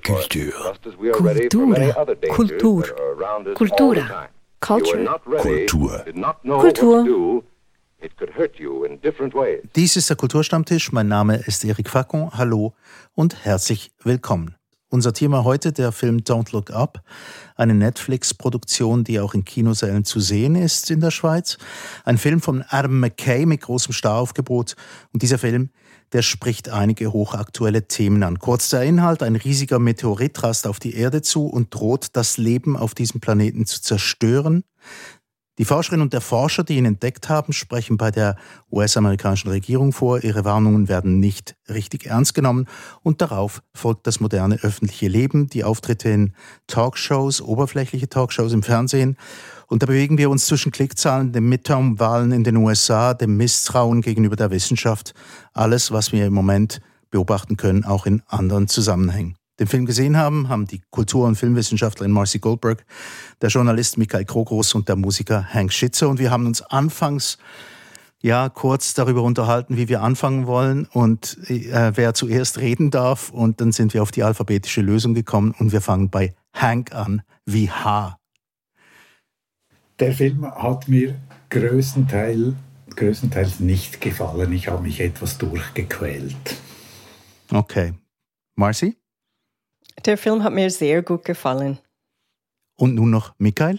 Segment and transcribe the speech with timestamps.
[0.00, 0.52] Kultur.
[2.28, 2.84] Kultur.
[3.54, 4.28] Kultura.
[4.60, 5.20] Culture.
[5.38, 6.04] Kultur.
[6.60, 7.42] Kultur.
[9.74, 10.92] Dies ist der Kulturstammtisch.
[10.92, 12.30] Mein Name ist Eric Facon.
[12.32, 12.74] Hallo
[13.16, 14.54] und herzlich willkommen.
[14.94, 17.02] Unser Thema heute der Film Don't Look Up,
[17.56, 21.58] eine Netflix-Produktion, die auch in Kinosälen zu sehen ist in der Schweiz.
[22.04, 24.76] Ein Film von Adam McKay mit großem Staraufgebot.
[25.12, 25.70] Und dieser Film
[26.14, 28.38] der spricht einige hochaktuelle Themen an.
[28.38, 32.76] Kurz der Inhalt, ein riesiger Meteorit rast auf die Erde zu und droht das Leben
[32.76, 34.62] auf diesem Planeten zu zerstören.
[35.58, 38.36] Die Forscherin und der Forscher, die ihn entdeckt haben, sprechen bei der
[38.70, 42.66] US-amerikanischen Regierung vor, ihre Warnungen werden nicht richtig ernst genommen
[43.02, 46.34] und darauf folgt das moderne öffentliche Leben, die Auftritte in
[46.68, 49.16] Talkshows, oberflächliche Talkshows im Fernsehen
[49.66, 54.36] und da bewegen wir uns zwischen Klickzahlen, den Midterm-Wahlen in den USA, dem Misstrauen gegenüber
[54.36, 55.14] der Wissenschaft,
[55.52, 59.36] alles, was wir im Moment beobachten können, auch in anderen Zusammenhängen.
[59.60, 62.84] Den Film gesehen haben, haben die Kultur- und Filmwissenschaftlerin Marcy Goldberg,
[63.40, 66.08] der Journalist Michael Krogros und der Musiker Hank Schitzer.
[66.08, 67.38] Und wir haben uns anfangs
[68.20, 73.30] ja kurz darüber unterhalten, wie wir anfangen wollen und äh, wer zuerst reden darf.
[73.30, 77.22] Und dann sind wir auf die alphabetische Lösung gekommen und wir fangen bei Hank an,
[77.46, 78.16] wie H.
[80.00, 81.14] Der Film hat mir
[81.50, 82.54] größtenteils,
[82.96, 84.52] größtenteils nicht gefallen.
[84.52, 86.34] Ich habe mich etwas durchgequält.
[87.52, 87.94] Okay.
[88.56, 88.96] Marcy?
[90.04, 91.78] Der Film hat mir sehr gut gefallen.
[92.76, 93.78] Und nun noch Michael?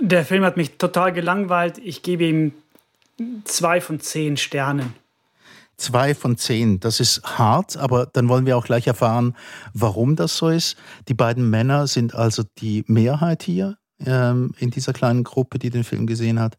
[0.00, 1.76] Der Film hat mich total gelangweilt.
[1.76, 2.52] Ich gebe ihm
[3.44, 4.94] zwei von zehn Sternen.
[5.76, 9.36] Zwei von zehn, das ist hart, aber dann wollen wir auch gleich erfahren,
[9.74, 10.76] warum das so ist.
[11.08, 15.84] Die beiden Männer sind also die Mehrheit hier ähm, in dieser kleinen Gruppe, die den
[15.84, 16.58] Film gesehen hat.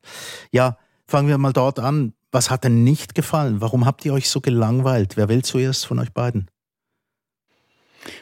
[0.52, 2.14] Ja, fangen wir mal dort an.
[2.32, 3.62] Was hat denn nicht gefallen?
[3.62, 5.18] Warum habt ihr euch so gelangweilt?
[5.18, 6.50] Wer will zuerst von euch beiden?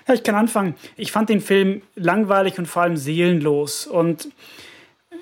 [0.08, 0.76] Ja, ich kann anfangen.
[0.96, 3.88] Ich fand den Film langweilig und vor allem seelenlos.
[3.88, 4.30] Und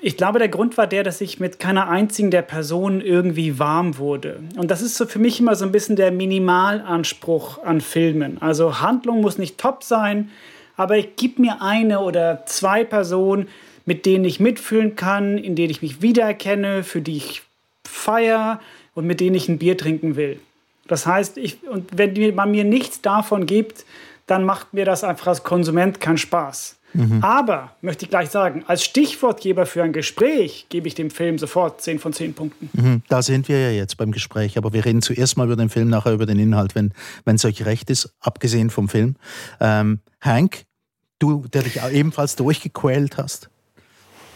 [0.02, 3.98] ich glaube, der Grund war der, dass ich mit keiner einzigen der Personen irgendwie warm
[3.98, 4.40] wurde.
[4.56, 8.40] Und das ist so für mich immer so ein bisschen der Minimalanspruch an Filmen.
[8.40, 10.30] Also Handlung muss nicht top sein,
[10.76, 13.48] aber gib mir eine oder zwei Personen,
[13.90, 17.42] mit denen ich mitfühlen kann, in denen ich mich wiedererkenne, für die ich
[17.84, 18.60] feiere
[18.94, 20.38] und mit denen ich ein Bier trinken will.
[20.86, 23.84] Das heißt, ich, und wenn man mir nichts davon gibt,
[24.28, 26.78] dann macht mir das einfach als Konsument keinen Spaß.
[26.92, 27.18] Mhm.
[27.24, 31.82] Aber, möchte ich gleich sagen, als Stichwortgeber für ein Gespräch gebe ich dem Film sofort
[31.82, 32.70] 10 von 10 Punkten.
[32.72, 33.02] Mhm.
[33.08, 35.88] Da sind wir ja jetzt beim Gespräch, aber wir reden zuerst mal über den Film,
[35.88, 36.92] nachher über den Inhalt, wenn
[37.26, 39.16] es euch recht ist, abgesehen vom Film.
[39.58, 40.62] Ähm, Hank,
[41.18, 43.50] du, der dich ebenfalls durchgequält hast.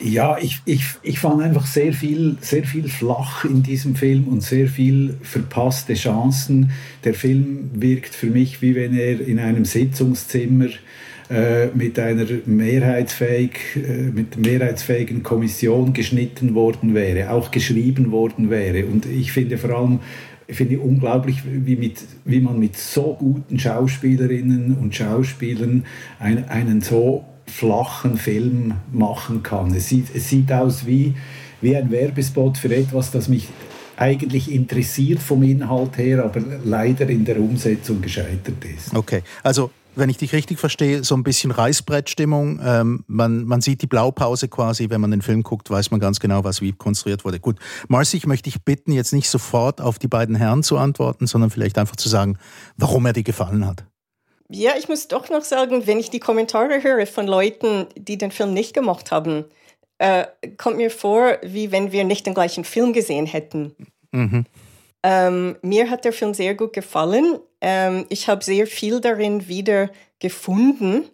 [0.05, 4.43] Ja, ich, ich, ich fand einfach sehr viel, sehr viel flach in diesem Film und
[4.43, 6.73] sehr viel verpasste Chancen.
[7.05, 10.67] Der Film wirkt für mich, wie wenn er in einem Sitzungszimmer
[11.31, 18.85] äh, mit einer mehrheitsfähig, äh, mit mehrheitsfähigen Kommission geschnitten worden wäre, auch geschrieben worden wäre.
[18.85, 20.01] Und ich finde vor allem,
[20.47, 25.87] ich finde unglaublich, wie, mit, wie man mit so guten Schauspielerinnen und Schauspielern
[26.19, 29.75] ein, einen so flachen Film machen kann.
[29.75, 31.15] Es sieht, es sieht aus wie,
[31.61, 33.49] wie ein Werbespot für etwas, das mich
[33.97, 38.95] eigentlich interessiert vom Inhalt her, aber leider in der Umsetzung gescheitert ist.
[38.95, 42.61] Okay, also wenn ich dich richtig verstehe, so ein bisschen Reißbrettstimmung.
[42.63, 46.21] Ähm, man, man sieht die Blaupause quasi, wenn man den Film guckt, weiß man ganz
[46.21, 47.41] genau, was wie konstruiert wurde.
[47.41, 51.27] Gut, Marcy, ich möchte dich bitten, jetzt nicht sofort auf die beiden Herren zu antworten,
[51.27, 52.39] sondern vielleicht einfach zu sagen,
[52.77, 53.85] warum er dir gefallen hat.
[54.49, 58.31] Ja, ich muss doch noch sagen, wenn ich die Kommentare höre von Leuten, die den
[58.31, 59.45] Film nicht gemacht haben,
[59.99, 60.27] äh,
[60.59, 63.75] kommt mir vor, wie wenn wir nicht den gleichen Film gesehen hätten.
[64.13, 64.45] Mhm.
[65.03, 67.39] Ähm, mir hat der Film sehr gut gefallen.
[67.61, 71.05] Ähm, ich habe sehr viel darin wieder gefunden,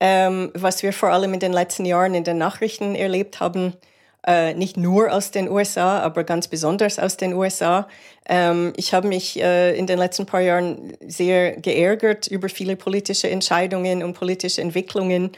[0.00, 3.74] ähm, was wir vor allem in den letzten Jahren in den Nachrichten erlebt haben
[4.28, 7.88] äh, nicht nur aus den USA, aber ganz besonders aus den USA.
[8.28, 13.30] Ähm, ich habe mich äh, in den letzten paar Jahren sehr geärgert über viele politische
[13.30, 15.32] Entscheidungen und politische Entwicklungen.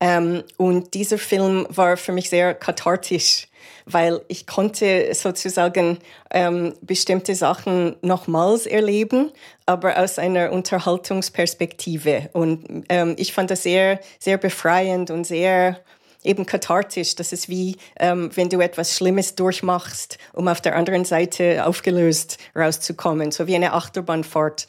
[0.00, 3.46] Ähm, und dieser Film war für mich sehr kathartisch,
[3.86, 5.98] weil ich konnte sozusagen
[6.32, 9.30] ähm, bestimmte Sachen nochmals erleben,
[9.66, 12.30] aber aus einer Unterhaltungsperspektive.
[12.32, 15.78] Und ähm, ich fand das sehr, sehr befreiend und sehr
[16.24, 17.16] eben kathartisch.
[17.16, 22.38] Das ist wie, ähm, wenn du etwas Schlimmes durchmachst, um auf der anderen Seite aufgelöst
[22.56, 24.66] rauszukommen, so wie eine Achterbahnfahrt.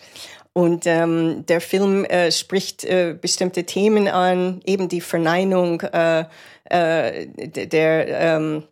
[0.54, 6.26] Und ähm, der Film äh, spricht äh, bestimmte Themen an, eben die Verneinung äh,
[6.66, 8.64] äh, der, ähm,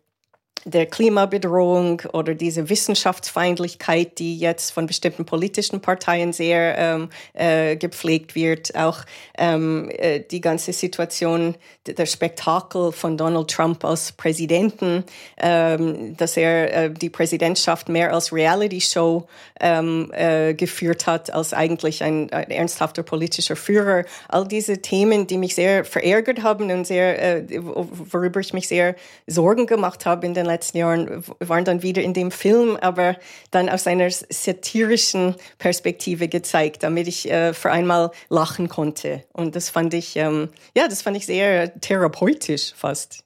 [0.64, 8.34] der Klimabedrohung oder diese Wissenschaftsfeindlichkeit, die jetzt von bestimmten politischen Parteien sehr ähm, äh, gepflegt
[8.34, 9.00] wird, auch
[9.36, 11.56] ähm, äh, die ganze Situation,
[11.86, 15.04] der Spektakel von Donald Trump als Präsidenten,
[15.38, 19.26] ähm, dass er äh, die Präsidentschaft mehr als Reality-Show
[19.60, 24.04] ähm, äh, geführt hat, als eigentlich ein, ein, ernsthafter politischer Führer.
[24.28, 28.94] All diese Themen, die mich sehr verärgert haben und sehr, äh, worüber ich mich sehr
[29.26, 33.16] Sorgen gemacht habe in den letzten Jahren waren dann wieder in dem Film, aber
[33.50, 39.24] dann aus einer satirischen Perspektive gezeigt, damit ich äh, für einmal lachen konnte.
[39.32, 43.24] Und das fand ich, ähm, ja, das fand ich sehr therapeutisch fast.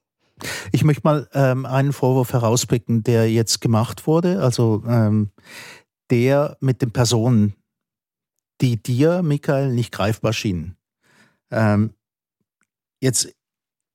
[0.73, 5.31] Ich möchte mal ähm, einen Vorwurf herauspicken, der jetzt gemacht wurde, also ähm,
[6.11, 7.55] der mit den Personen,
[8.61, 10.77] die dir, Michael, nicht greifbar schienen.
[11.51, 11.95] Ähm,
[13.01, 13.35] jetzt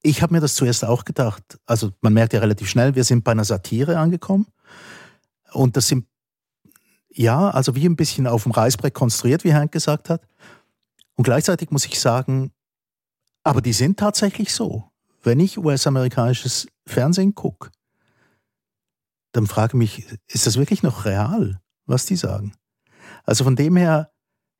[0.01, 1.59] ich habe mir das zuerst auch gedacht.
[1.65, 4.47] Also man merkt ja relativ schnell, wir sind bei einer Satire angekommen.
[5.53, 6.07] Und das sind,
[7.09, 10.21] ja, also wie ein bisschen auf dem Reißbrett konstruiert, wie Hank gesagt hat.
[11.15, 12.51] Und gleichzeitig muss ich sagen,
[13.43, 14.89] aber die sind tatsächlich so.
[15.23, 17.69] Wenn ich US-amerikanisches Fernsehen gucke,
[19.33, 22.53] dann frage ich mich, ist das wirklich noch real, was die sagen?
[23.23, 24.11] Also von dem her,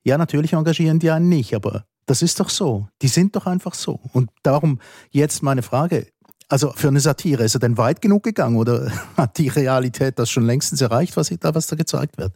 [0.03, 2.89] ja, natürlich engagieren die einen nicht, aber das ist doch so.
[3.01, 4.01] Die sind doch einfach so.
[4.11, 4.81] Und darum
[5.11, 6.07] jetzt meine Frage.
[6.49, 10.29] Also für eine Satire, ist er denn weit genug gegangen oder hat die Realität das
[10.29, 12.33] schon längstens erreicht, was da, was da gezeigt wird?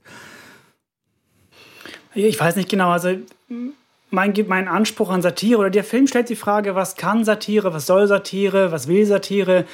[2.13, 2.92] Ich weiß nicht genau.
[2.92, 3.18] Also
[4.12, 7.86] mein, mein Anspruch an Satire oder der Film stellt die Frage, was kann Satire, was
[7.86, 9.66] soll Satire, was will Satire?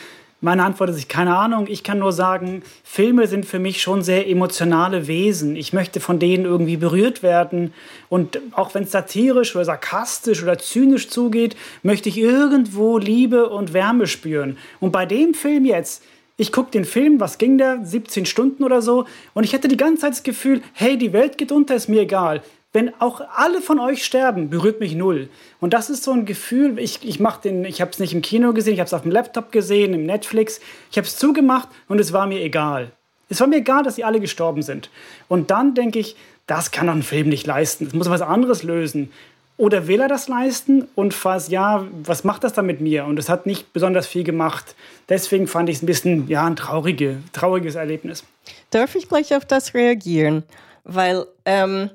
[0.44, 1.68] Meine Antwort ist, keine Ahnung.
[1.70, 5.56] Ich kann nur sagen, Filme sind für mich schon sehr emotionale Wesen.
[5.56, 7.76] Ich möchte von denen irgendwie berührt werden.
[8.10, 13.74] Und auch wenn es satirisch oder sarkastisch oder zynisch zugeht, möchte ich irgendwo Liebe und
[13.74, 14.58] Wärme spüren.
[14.80, 16.04] Und bei dem Film jetzt,
[16.38, 17.86] ich gucke den Film, was ging der?
[17.86, 19.06] 17 Stunden oder so.
[19.36, 22.02] Und ich hatte die ganze Zeit das Gefühl, hey, die Welt geht unter, ist mir
[22.02, 22.42] egal
[22.73, 25.29] wenn auch alle von euch sterben, berührt mich null.
[25.59, 28.21] Und das ist so ein Gefühl, ich, ich mache den, ich habe es nicht im
[28.21, 31.68] Kino gesehen, ich habe es auf dem Laptop gesehen, im Netflix, ich habe es zugemacht
[31.89, 32.91] und es war mir egal.
[33.29, 34.89] Es war mir egal, dass sie alle gestorben sind.
[35.27, 36.15] Und dann denke ich,
[36.47, 37.88] das kann doch ein Film nicht leisten.
[37.88, 39.12] Es muss was anderes lösen.
[39.57, 40.88] Oder will er das leisten?
[40.95, 43.06] Und falls ja, was macht das dann mit mir?
[43.06, 44.75] Und es hat nicht besonders viel gemacht.
[45.07, 48.23] Deswegen fand ich es ein bisschen ja, ein traurige, trauriges Erlebnis.
[48.71, 50.44] Darf ich gleich auf das reagieren?
[50.83, 51.91] Weil ähm,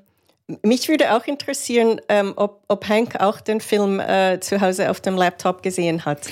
[0.63, 5.01] mich würde auch interessieren, ähm, ob, ob Hank auch den Film äh, zu Hause auf
[5.01, 6.29] dem Laptop gesehen hat.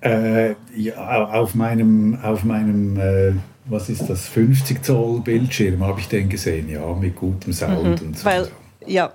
[0.00, 3.32] Äh, ja, auf meinem, auf meinem äh,
[3.64, 8.08] was ist das, 50 Zoll Bildschirm habe ich den gesehen, ja, mit gutem Sound mhm,
[8.08, 8.24] und so.
[8.24, 8.48] Weil
[8.86, 9.12] ja,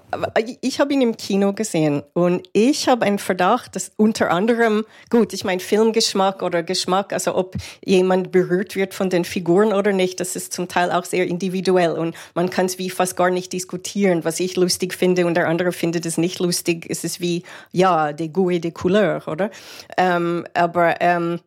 [0.61, 5.33] ich habe ihn im Kino gesehen und ich habe einen Verdacht, dass unter anderem, gut,
[5.33, 10.19] ich meine Filmgeschmack oder Geschmack, also ob jemand berührt wird von den Figuren oder nicht,
[10.19, 13.53] das ist zum Teil auch sehr individuell und man kann es wie fast gar nicht
[13.53, 16.85] diskutieren, was ich lustig finde und der andere findet es nicht lustig.
[16.89, 19.49] Es ist wie, ja, de goût de couleur, oder?
[19.97, 21.39] Ähm, aber ähm,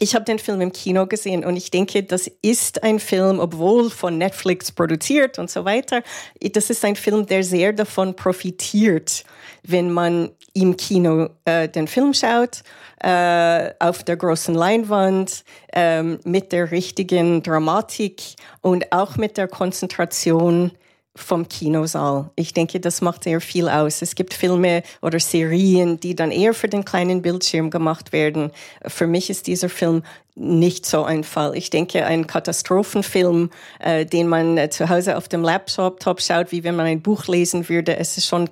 [0.00, 3.90] ich habe den Film im Kino gesehen und ich denke, das ist ein Film, obwohl
[3.90, 6.02] von Netflix produziert und so weiter,
[6.40, 9.24] das ist ein Film, der sehr davon profitiert,
[9.62, 12.62] wenn man im Kino äh, den Film schaut,
[13.02, 18.22] äh, auf der großen Leinwand, äh, mit der richtigen Dramatik
[18.60, 20.72] und auch mit der Konzentration
[21.14, 22.30] vom Kinosaal.
[22.36, 24.00] Ich denke, das macht sehr viel aus.
[24.00, 28.50] Es gibt Filme oder Serien, die dann eher für den kleinen Bildschirm gemacht werden.
[28.86, 30.02] Für mich ist dieser Film
[30.34, 31.54] nicht so ein Fall.
[31.54, 33.50] Ich denke, ein Katastrophenfilm,
[33.80, 37.02] äh, den man äh, zu Hause auf dem Laptop top schaut, wie wenn man ein
[37.02, 38.48] Buch lesen würde, es ist schon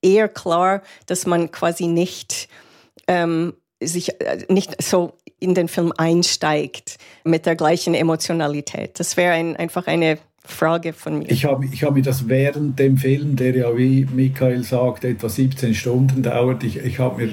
[0.00, 2.48] eher klar, dass man quasi nicht
[3.08, 9.00] ähm, sich äh, nicht so in den Film einsteigt mit der gleichen Emotionalität.
[9.00, 11.30] Das wäre ein, einfach eine Frage von mir.
[11.30, 15.30] Ich habe ich hab mir das während dem Film, der ja, wie Michael sagt, etwa
[15.30, 17.32] 17 Stunden dauert, ich, ich habe mir,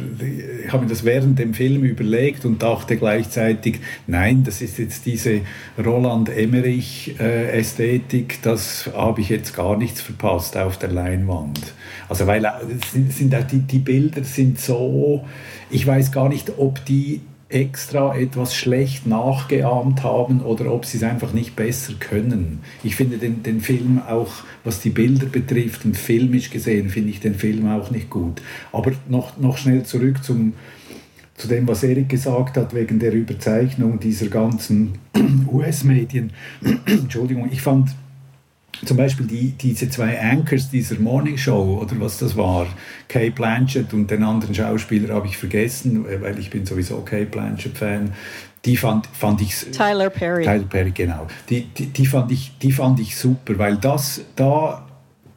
[0.72, 5.42] hab mir das während dem Film überlegt und dachte gleichzeitig, nein, das ist jetzt diese
[5.78, 11.74] Roland Emmerich-Ästhetik, äh, das habe ich jetzt gar nichts verpasst auf der Leinwand.
[12.08, 12.52] Also weil äh,
[12.94, 15.26] sind, sind die, die Bilder sind so,
[15.70, 17.20] ich weiß gar nicht, ob die
[17.54, 22.60] extra etwas schlecht nachgeahmt haben oder ob sie es einfach nicht besser können.
[22.84, 24.32] Ich finde den, den Film auch,
[24.64, 28.42] was die Bilder betrifft und filmisch gesehen, finde ich den Film auch nicht gut.
[28.72, 30.54] Aber noch, noch schnell zurück zum,
[31.36, 35.00] zu dem, was Erik gesagt hat, wegen der Überzeichnung dieser ganzen
[35.52, 36.32] US-Medien.
[36.86, 37.90] Entschuldigung, ich fand
[38.86, 42.68] zum Beispiel die, diese zwei Anchors dieser Morning Show oder was das war,
[43.08, 47.78] Kay Blanchett und den anderen Schauspieler habe ich vergessen, weil ich bin sowieso Kay Blanchett
[47.78, 48.14] Fan.
[48.66, 50.44] Die fand, fand ich Tyler Perry.
[50.44, 51.28] Tyler Perry, genau.
[51.50, 54.86] Die, die, die, fand ich, die fand ich super, weil das da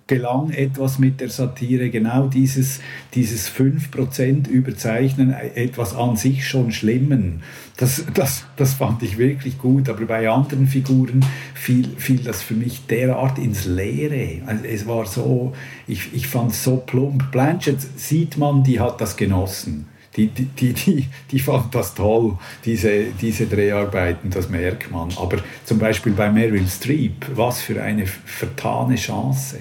[0.07, 2.81] gelang etwas mit der Satire, genau dieses,
[3.15, 7.43] dieses 5% Überzeichnen, etwas an sich schon Schlimmen.
[7.79, 12.55] Das, das, das fand ich wirklich gut, aber bei anderen Figuren fiel, fiel das für
[12.55, 14.43] mich derart ins Leere.
[14.47, 15.55] Also es war so,
[15.87, 17.33] ich, ich fand es so plump.
[17.33, 19.87] Blanchett sieht man, die hat das genossen.
[20.17, 25.09] Die, die, die, die, die fand das toll, diese, diese Dreharbeiten, das merkt man.
[25.17, 29.59] Aber zum Beispiel bei Meryl Streep, was für eine vertane Chance.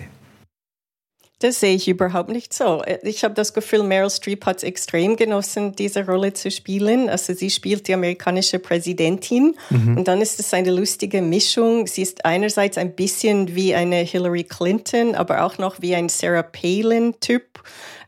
[1.44, 2.82] Das sehe ich überhaupt nicht so.
[3.02, 7.10] Ich habe das Gefühl, Meryl Streep hat es extrem genossen, diese Rolle zu spielen.
[7.10, 9.98] Also sie spielt die amerikanische Präsidentin mhm.
[9.98, 11.86] und dann ist es eine lustige Mischung.
[11.86, 16.44] Sie ist einerseits ein bisschen wie eine Hillary Clinton, aber auch noch wie ein Sarah
[16.44, 17.62] Palin-Typ.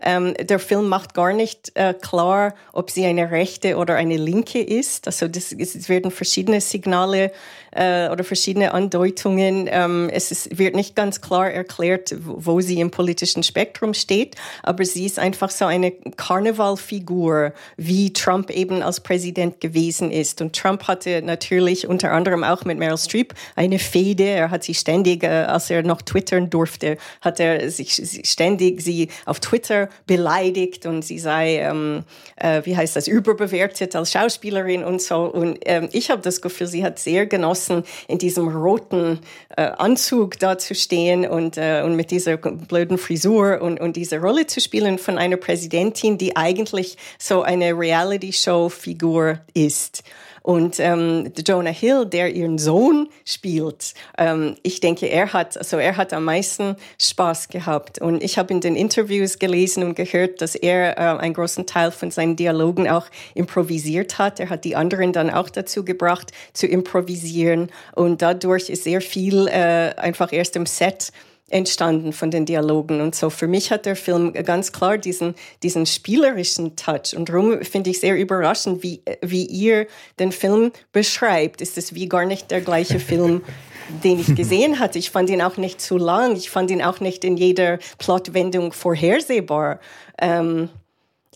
[0.05, 4.61] Ähm, der Film macht gar nicht äh, klar, ob sie eine rechte oder eine linke
[4.61, 5.07] ist.
[5.07, 7.31] Also das, es werden verschiedene Signale
[7.71, 9.67] äh, oder verschiedene Andeutungen.
[9.69, 14.85] Ähm, es ist, wird nicht ganz klar erklärt, wo sie im politischen Spektrum steht, aber
[14.85, 20.41] sie ist einfach so eine Karnevalfigur, wie Trump eben als Präsident gewesen ist.
[20.41, 24.23] Und Trump hatte natürlich unter anderem auch mit Meryl Streep eine Fehde.
[24.23, 29.09] Er hat sie ständig, äh, als er noch twittern durfte, hat er sich ständig sie
[29.25, 32.03] auf Twitter beleidigt und sie sei, ähm,
[32.35, 35.23] äh, wie heißt das, überbewertet als Schauspielerin und so.
[35.23, 39.19] Und ähm, ich habe das Gefühl, sie hat sehr genossen, in diesem roten
[39.55, 44.19] äh, Anzug da zu stehen und, äh, und mit dieser blöden Frisur und, und diese
[44.19, 50.03] Rolle zu spielen von einer Präsidentin, die eigentlich so eine Reality-Show-Figur ist.
[50.45, 55.97] Und ähm, Jonah Hill, der ihren Sohn spielt, ähm, ich denke, er hat, also er
[55.97, 57.99] hat am meisten Spaß gehabt.
[57.99, 61.89] Und ich habe in den Interviews gelesen und gehört, dass er äh, einen großen Teil
[61.89, 64.39] von seinen Dialogen auch improvisiert hat.
[64.39, 67.71] Er hat die anderen dann auch dazu gebracht, zu improvisieren.
[67.95, 71.11] Und dadurch ist sehr viel äh, einfach erst im Set
[71.49, 73.29] entstanden von den Dialogen und so.
[73.29, 77.99] Für mich hat der Film ganz klar diesen, diesen spielerischen Touch und darum finde ich
[77.99, 79.85] sehr überraschend, wie, wie ihr
[80.19, 81.61] den Film beschreibt.
[81.61, 83.43] Ist es wie gar nicht der gleiche Film,
[84.03, 84.97] den ich gesehen hatte.
[84.97, 86.35] Ich fand ihn auch nicht zu lang.
[86.35, 89.79] Ich fand ihn auch nicht in jeder Plotwendung vorhersehbar.
[90.19, 90.69] Ähm,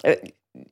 [0.02, 0.18] äh,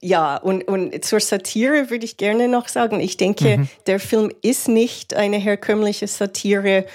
[0.02, 3.70] ja, und, und zur Satire würde ich gerne noch sagen, ich denke, mhm.
[3.86, 6.86] der Film ist nicht eine herkömmliche Satire,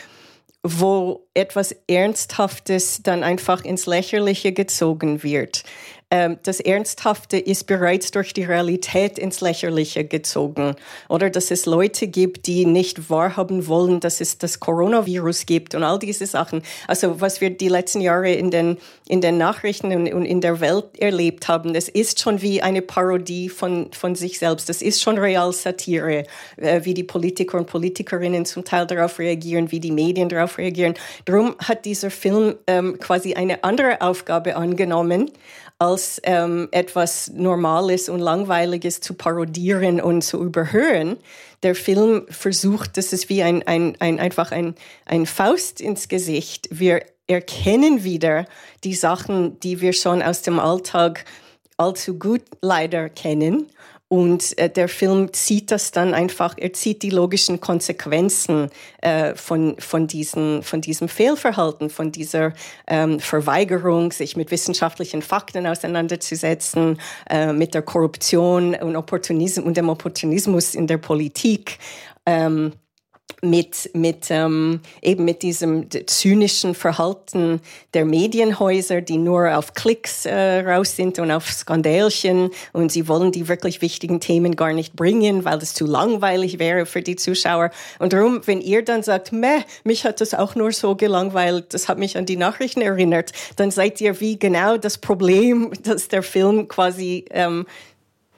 [0.63, 5.65] wo etwas Ernsthaftes dann einfach ins Lächerliche gezogen wird.
[6.13, 10.77] Ähm, das Ernsthafte ist bereits durch die Realität ins Lächerliche gezogen.
[11.09, 15.83] Oder dass es Leute gibt, die nicht wahrhaben wollen, dass es das Coronavirus gibt und
[15.83, 16.63] all diese Sachen.
[16.87, 18.77] Also was wir die letzten Jahre in den,
[19.09, 23.49] in den Nachrichten und, in der Welt erlebt haben, das ist schon wie eine Parodie
[23.49, 24.69] von, von sich selbst.
[24.69, 26.25] Das ist schon Realsatire,
[26.59, 30.93] äh, wie die Politiker und Politikerinnen zum Teil darauf reagieren, wie die Medien darauf reagieren.
[31.25, 35.31] Darum hat dieser Film ähm, quasi eine andere Aufgabe angenommen,
[35.83, 41.17] als ähm, etwas Normales und Langweiliges zu parodieren und zu überhören.
[41.65, 46.69] Der Film versucht, das ist wie ein, ein, ein, einfach ein, ein Faust ins Gesicht.
[46.71, 48.47] Wir erkennen wieder
[48.85, 51.25] die Sachen, die wir schon aus dem Alltag
[51.79, 53.67] allzu gut leider kennen
[54.13, 58.69] und äh, der Film zieht das dann einfach, er zieht die logischen Konsequenzen
[59.01, 62.53] äh, von, von, diesen, von diesem Fehlverhalten, von dieser
[62.87, 67.01] ähm, Verweigerung, sich mit wissenschaftlichen Fakten auseinanderzusetzen,
[67.31, 71.79] äh, mit der Korruption und, Opportunismus und dem Opportunismus in der Politik.
[72.27, 72.75] Ähm,
[73.45, 77.61] mit, mit ähm, eben mit diesem zynischen Verhalten
[77.93, 83.33] der Medienhäuser, die nur auf Klicks äh, raus sind und auf Skandälchen und sie wollen
[83.33, 87.71] die wirklich wichtigen Themen gar nicht bringen, weil das zu langweilig wäre für die Zuschauer.
[87.99, 91.89] Und darum, wenn ihr dann sagt, meh, mich hat das auch nur so gelangweilt, das
[91.89, 96.23] hat mich an die Nachrichten erinnert, dann seid ihr wie genau das Problem, dass der
[96.23, 97.67] Film quasi ähm,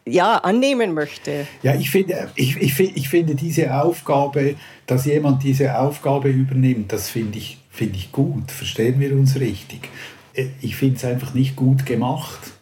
[0.06, 1.46] ja, annehmen möchte.
[1.62, 4.56] Ja, ich finde, ich, ich, ich finde diese Aufgabe,
[4.86, 8.50] dass jemand diese Aufgabe übernimmt, das finde ich, finde ich gut.
[8.50, 9.88] Verstehen wir uns richtig?
[10.34, 12.53] Äh, ich finde es einfach nicht gut gemacht.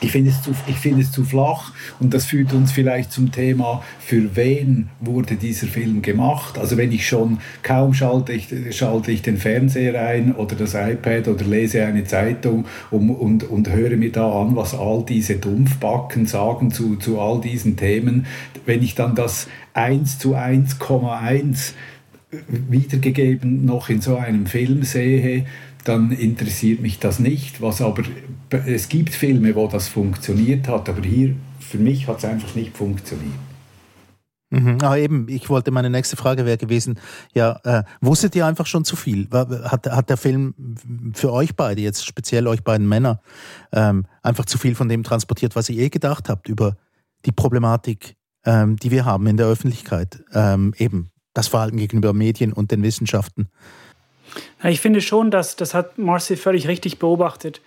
[0.00, 3.32] Ich finde es, zu, ich finde es zu flach und das führt uns vielleicht zum
[3.32, 6.58] Thema, für wen wurde dieser Film gemacht.
[6.58, 11.28] Also wenn ich schon kaum schalte ich, schalte ich den Fernseher ein oder das iPad
[11.28, 16.26] oder lese eine Zeitung um, und, und höre mir da an, was all diese Dumpfbacken
[16.26, 18.26] sagen zu, zu all diesen Themen.
[18.66, 21.72] Wenn ich dann das 1 zu 1,1
[22.48, 25.46] wiedergegeben noch in so einem Film sehe,
[25.88, 27.62] dann interessiert mich das nicht.
[27.62, 28.02] Was aber
[28.66, 32.76] es gibt Filme, wo das funktioniert hat, aber hier für mich hat es einfach nicht
[32.76, 33.32] funktioniert.
[34.50, 34.78] Mhm.
[34.80, 37.00] Ah, eben, ich wollte, meine nächste Frage wäre gewesen,
[37.34, 39.28] ja, äh, wusstet ihr einfach schon zu viel?
[39.32, 40.54] Hat, hat der Film
[41.14, 43.20] für euch beide, jetzt speziell euch beiden Männer,
[43.72, 46.76] ähm, einfach zu viel von dem transportiert, was ihr eh gedacht habt über
[47.24, 48.14] die Problematik,
[48.44, 52.84] ähm, die wir haben in der Öffentlichkeit, ähm, eben das Verhalten gegenüber Medien und den
[52.84, 53.48] Wissenschaften?
[54.64, 57.60] Ich finde schon, dass das hat Marcy völlig richtig beobachtet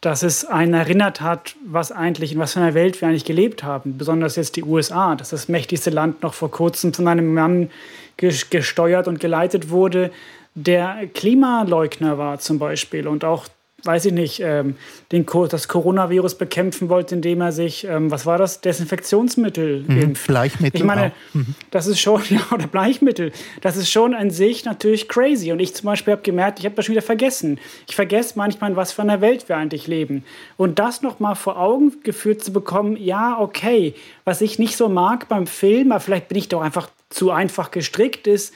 [0.00, 3.64] dass es einen erinnert hat, was eigentlich, in was für einer Welt wir eigentlich gelebt
[3.64, 3.98] haben.
[3.98, 7.70] Besonders jetzt die USA, dass das mächtigste Land noch vor kurzem von einem Mann
[8.16, 10.10] gesteuert und geleitet wurde,
[10.54, 13.46] der Klimaleugner war zum Beispiel und auch
[13.84, 14.74] weiß ich nicht, ähm,
[15.12, 20.26] den, das Coronavirus bekämpfen wollte, indem er sich, ähm, was war das, Desinfektionsmittel mhm, impft.
[20.26, 20.80] Bleichmittel.
[20.80, 21.54] Ich meine, mhm.
[21.70, 23.30] das ist schon, ja, oder Bleichmittel,
[23.60, 25.52] das ist schon an sich natürlich crazy.
[25.52, 27.60] Und ich zum Beispiel habe gemerkt, ich habe das schon wieder vergessen.
[27.86, 30.24] Ich vergesse manchmal, was für einer Welt wir eigentlich leben.
[30.56, 33.94] Und das nochmal vor Augen geführt zu bekommen, ja, okay,
[34.24, 37.70] was ich nicht so mag beim Film, aber vielleicht bin ich doch einfach zu einfach
[37.70, 38.52] gestrickt, ist,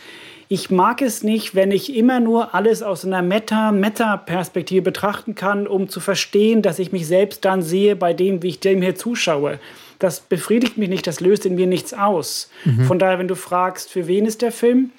[0.52, 5.88] ich mag es nicht, wenn ich immer nur alles aus einer Meta-Meta-Perspektive betrachten kann, um
[5.88, 9.58] zu verstehen, dass ich mich selbst dann sehe bei dem, wie ich dem hier zuschaue.
[9.98, 12.50] Das befriedigt mich nicht, das löst in mir nichts aus.
[12.66, 12.84] Mhm.
[12.84, 14.90] Von daher, wenn du fragst, für wen ist der Film?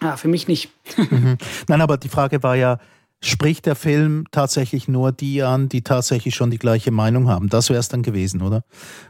[0.00, 0.70] Ah, für mich nicht.
[0.96, 1.38] Mhm.
[1.68, 2.80] Nein, aber die Frage war ja,
[3.22, 7.48] spricht der Film tatsächlich nur die an, die tatsächlich schon die gleiche Meinung haben.
[7.48, 8.64] Das wäre es dann gewesen, oder?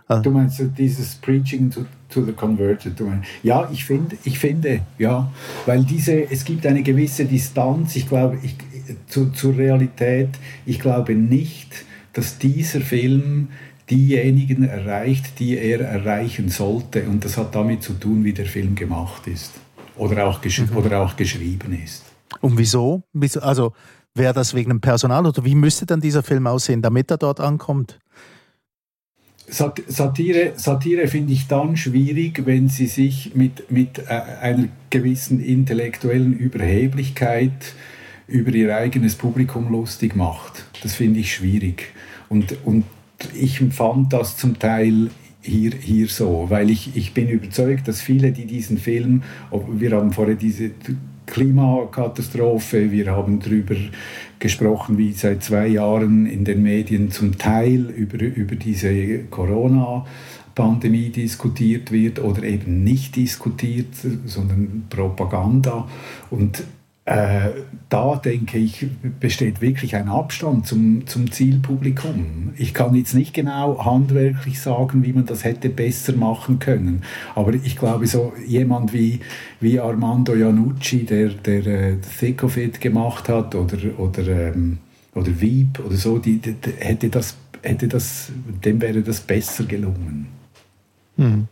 [0.09, 3.01] Also du meinst so dieses Preaching to, to the Converted?
[3.43, 5.31] ja, ich finde, ich finde, ja,
[5.67, 8.57] weil diese, es gibt eine gewisse Distanz, ich glaube, ich,
[9.07, 10.31] zu, zur Realität.
[10.67, 11.69] Ich glaube nicht,
[12.13, 13.49] dass dieser Film
[13.89, 17.05] diejenigen erreicht, die er erreichen sollte.
[17.05, 19.53] Und das hat damit zu tun, wie der Film gemacht ist
[19.97, 20.77] oder auch, mhm.
[20.77, 22.05] oder auch geschrieben ist.
[22.41, 23.03] Und wieso?
[23.41, 23.73] Also
[24.15, 27.41] Wäre das wegen dem Personal oder wie müsste dann dieser Film aussehen, damit er dort
[27.41, 27.99] ankommt?
[29.47, 34.05] Satire, Satire finde ich dann schwierig, wenn sie sich mit, mit äh,
[34.41, 37.75] einer gewissen intellektuellen Überheblichkeit
[38.29, 40.65] über ihr eigenes Publikum lustig macht.
[40.83, 41.89] Das finde ich schwierig.
[42.29, 42.85] Und, und
[43.35, 45.11] ich empfand das zum Teil
[45.43, 50.13] hier, hier so, weil ich, ich bin überzeugt, dass viele, die diesen Film, wir haben
[50.13, 50.71] vorher diese
[51.31, 52.91] Klimakatastrophe.
[52.91, 53.77] Wir haben darüber
[54.39, 60.05] gesprochen, wie seit zwei Jahren in den Medien zum Teil über, über diese Corona-
[60.53, 63.95] Pandemie diskutiert wird oder eben nicht diskutiert,
[64.27, 65.89] sondern Propaganda.
[66.29, 66.65] Und
[67.11, 67.51] äh,
[67.89, 68.87] da denke ich,
[69.19, 72.53] besteht wirklich ein Abstand zum, zum Zielpublikum.
[72.57, 77.03] Ich kann jetzt nicht genau handwerklich sagen, wie man das hätte besser machen können.
[77.35, 79.19] Aber ich glaube, so jemand wie,
[79.59, 84.79] wie Armando Iannucci, der, der äh, Thick of It gemacht hat, oder, oder, ähm,
[85.17, 88.31] oder Wieb oder so, die, die, hätte das, hätte das,
[88.65, 90.29] dem wäre das besser gelungen.
[91.17, 91.49] Hm.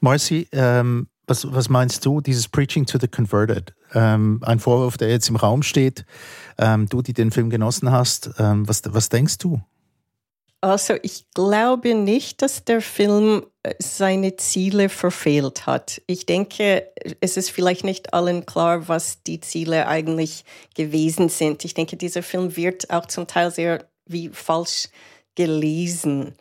[0.00, 3.72] Marcy, ähm, was, was meinst du, dieses Preaching to the Converted?
[3.96, 6.04] Ähm, ein Vorwurf, der jetzt im Raum steht.
[6.58, 9.60] Ähm, du, die den Film genossen hast, ähm, was, was denkst du?
[10.60, 16.02] Also ich glaube nicht, dass der Film äh, seine Ziele verfehlt hat.
[16.06, 21.64] Ich denke, es ist vielleicht nicht allen klar, was die Ziele eigentlich gewesen sind.
[21.64, 24.88] Ich denke, dieser Film wird auch zum Teil sehr wie falsch
[25.36, 26.34] gelesen.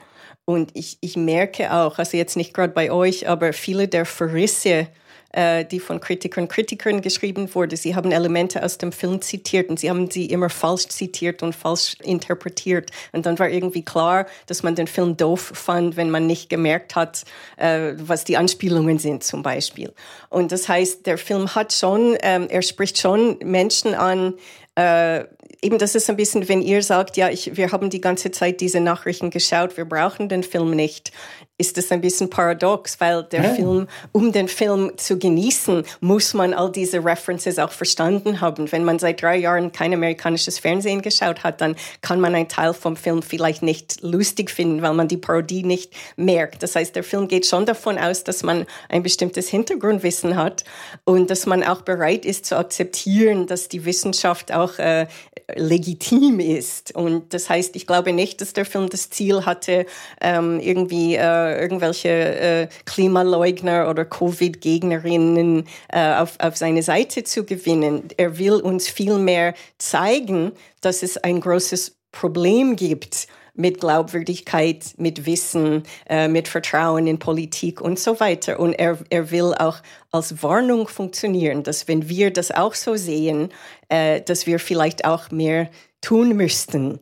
[0.46, 4.88] Und ich, ich merke auch, also jetzt nicht gerade bei euch, aber viele der Verrisse,
[5.36, 9.69] äh, die von Kritikern und Kritikern geschrieben wurden, sie haben Elemente aus dem Film zitiert
[9.69, 12.89] und sie haben sie immer falsch zitiert und falsch interpretiert.
[13.12, 16.95] Und dann war irgendwie klar, dass man den Film doof fand, wenn man nicht gemerkt
[16.95, 17.26] hat,
[17.58, 19.93] äh, was die Anspielungen sind zum Beispiel.
[20.30, 24.36] Und das heißt, der Film hat schon, ähm, er spricht schon Menschen an,
[24.76, 25.26] äh,
[25.62, 28.62] eben das ist ein bisschen, wenn ihr sagt, ja, ich, wir haben die ganze Zeit
[28.62, 31.12] diese Nachrichten geschaut, wir brauchen den Film nicht,
[31.58, 33.54] ist das ein bisschen paradox, weil der ja.
[33.54, 38.70] Film, um den Film zu genießen, muss man all diese References auch verstanden haben.
[38.72, 42.74] Wenn man seit drei Jahren kein amerikanisches Fernsehen geschaut hat, dann kann man einen Teil
[42.74, 46.62] vom Film vielleicht nicht lustig finden, weil man die Parodie nicht merkt.
[46.62, 50.65] Das heißt, der Film geht schon davon aus, dass man ein bestimmtes Hintergrundwissen hat
[51.06, 55.08] und dass man auch bereit ist zu akzeptieren, dass die Wissenschaft auch äh,
[55.56, 56.96] legitim ist.
[56.96, 59.86] Und das heißt, ich glaube nicht, dass der Film das Ziel hatte,
[60.20, 68.10] ähm, irgendwie äh, irgendwelche äh, Klimaleugner oder Covid-Gegnerinnen äh, auf, auf seine Seite zu gewinnen.
[68.18, 75.84] Er will uns vielmehr zeigen, dass es ein großes Problem gibt mit Glaubwürdigkeit, mit Wissen,
[76.10, 78.60] äh, mit Vertrauen in Politik und so weiter.
[78.60, 79.78] Und er, er will auch
[80.12, 83.50] als Warnung funktionieren, dass wenn wir das auch so sehen,
[83.90, 85.70] äh, dass wir vielleicht auch mehr
[86.02, 87.00] tun müssten.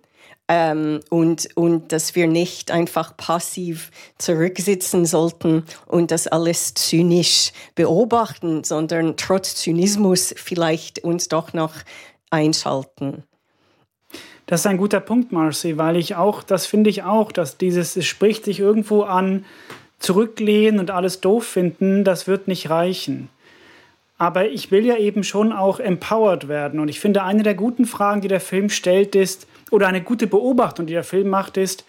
[0.49, 8.65] Ähm, und, und dass wir nicht einfach passiv zurücksitzen sollten und das alles zynisch beobachten,
[8.65, 11.75] sondern trotz Zynismus vielleicht uns doch noch
[12.29, 13.23] einschalten.
[14.45, 17.95] Das ist ein guter Punkt, Marcy, weil ich auch, das finde ich auch, dass dieses,
[17.95, 19.45] es spricht sich irgendwo an,
[19.99, 23.29] zurücklehnen und alles doof finden, das wird nicht reichen.
[24.17, 26.79] Aber ich will ja eben schon auch empowered werden.
[26.79, 30.27] Und ich finde, eine der guten Fragen, die der Film stellt, ist, oder eine gute
[30.27, 31.83] Beobachtung, die der Film macht, ist,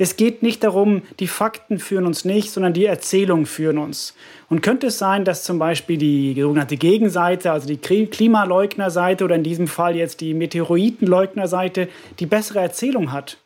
[0.00, 4.14] es geht nicht darum, die Fakten führen uns nicht, sondern die Erzählungen führen uns.
[4.48, 9.42] Und könnte es sein, dass zum Beispiel die sogenannte Gegenseite, also die Klimaleugnerseite oder in
[9.42, 11.88] diesem Fall jetzt die Meteoritenleugnerseite,
[12.20, 13.38] die bessere Erzählung hat?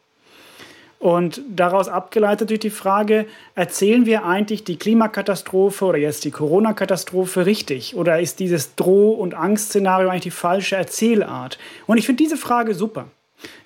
[1.02, 7.44] Und daraus abgeleitet durch die Frage, erzählen wir eigentlich die Klimakatastrophe oder jetzt die Corona-Katastrophe
[7.44, 7.96] richtig?
[7.96, 11.58] Oder ist dieses Droh- und Angstszenario eigentlich die falsche Erzählart?
[11.88, 13.06] Und ich finde diese Frage super.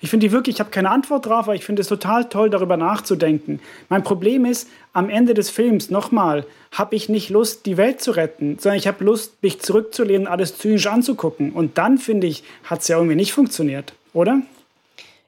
[0.01, 2.49] Ich finde die wirklich, ich habe keine Antwort drauf, aber ich finde es total toll,
[2.49, 3.59] darüber nachzudenken.
[3.87, 8.09] Mein Problem ist, am Ende des Films, nochmal, habe ich nicht Lust, die Welt zu
[8.09, 11.51] retten, sondern ich habe Lust, mich zurückzulehnen, alles zynisch anzugucken.
[11.51, 14.41] Und dann, finde ich, hat es ja irgendwie nicht funktioniert, oder?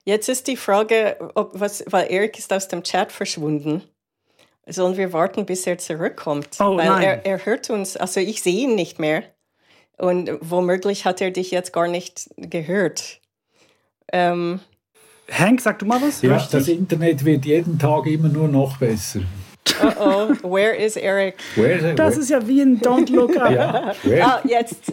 [0.09, 3.83] Jetzt ist die Frage, ob was, weil Erik ist aus dem Chat verschwunden.
[4.65, 6.47] Sollen wir warten, bis er zurückkommt?
[6.59, 7.03] Oh, weil nein.
[7.03, 9.21] Er, er hört uns, also ich sehe ihn nicht mehr.
[9.99, 13.21] Und womöglich hat er dich jetzt gar nicht gehört.
[14.11, 14.61] Ähm,
[15.31, 16.23] Hank, sag du mal was?
[16.23, 16.67] Ja, das?
[16.67, 19.19] Internet wird jeden Tag immer nur noch besser.
[19.83, 21.35] oh, oh, where is Eric?
[21.53, 23.51] Where, Das ist ja wie ein Don't Look Up.
[24.05, 24.91] ja, Ah, jetzt,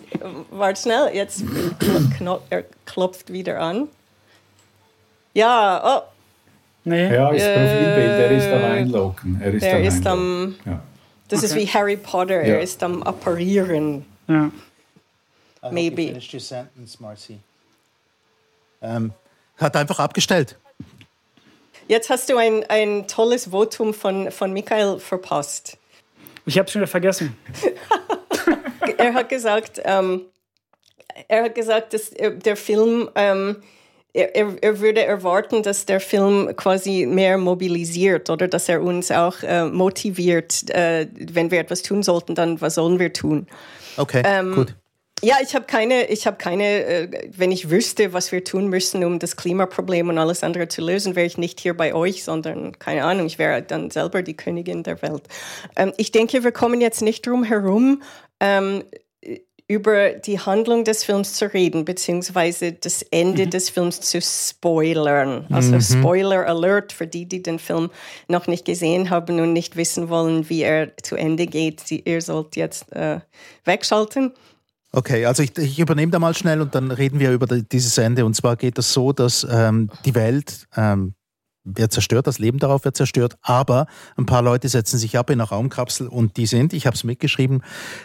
[0.51, 1.43] warte schnell, jetzt
[2.51, 3.89] er klopft wieder an.
[5.37, 6.03] Ja, oh,
[6.85, 7.13] Nee.
[7.13, 9.41] ja, ist Profilbild, er ist am Einloggen.
[9.43, 10.81] Er ist er am ist am, ja.
[11.29, 11.61] das ist Okay.
[11.63, 12.55] wie Harry Potter, Ja.
[12.55, 14.07] er ist am Apparieren.
[14.29, 14.51] Ja.
[15.71, 16.03] Maybe.
[16.03, 17.39] you finished your sentence, Marcy.
[18.81, 19.13] Ähm,
[19.59, 20.57] hat einfach abgestellt.
[21.89, 25.77] Jetzt hast du ein, ein tolles Votum von, von Michael verpasst.
[26.47, 27.37] Ich habe es schon wieder vergessen.
[28.99, 30.23] Er hat gesagt, ähm,
[31.29, 33.63] er hat gesagt, dass äh, der Film, ähm,
[34.17, 39.43] er, er, würde erwarten, dass der Film quasi mehr mobilisiert oder dass er uns auch
[39.43, 43.47] äh, motiviert, äh, wenn wir etwas tun sollten, dann was sollen wir tun?
[43.97, 44.75] Okay, Ähm, gut.
[45.23, 49.03] Ja, ich habe keine, ich habe keine, äh, wenn ich wüsste, was wir tun müssen,
[49.03, 52.79] um das Klimaproblem und alles andere zu lösen, wäre ich nicht hier bei euch, sondern,
[52.79, 55.23] keine Ahnung, ich wäre dann selber die Königin der Welt.
[55.75, 58.03] Ähm, ich denke, wir kommen jetzt nicht drum herum,
[58.41, 58.85] ähm,
[59.69, 65.45] über die Handlung des Films zu reden, beziehungsweise das Ende des Films zu spoilern.
[65.51, 67.91] Also Spoiler Alert für die, die den Film
[68.29, 71.81] noch nicht gesehen haben und nicht wissen wollen, wie er zu Ende geht.
[71.81, 73.19] Sie- Ihr sollt jetzt äh,
[73.65, 74.33] wegschalten.
[74.93, 77.99] Okay, also ich, ich übernehme da mal schnell und dann reden wir über die, dieses
[77.99, 78.25] Ende.
[78.25, 81.15] Und zwar geht es so, dass ähm, die Welt ähm,
[81.67, 85.41] wird zerstört, das Leben darauf wird zerstört, aber ein paar Leute setzen sich ab in
[85.41, 87.63] eine Raumkapsel und die sind, ich habe es mitgeschrieben,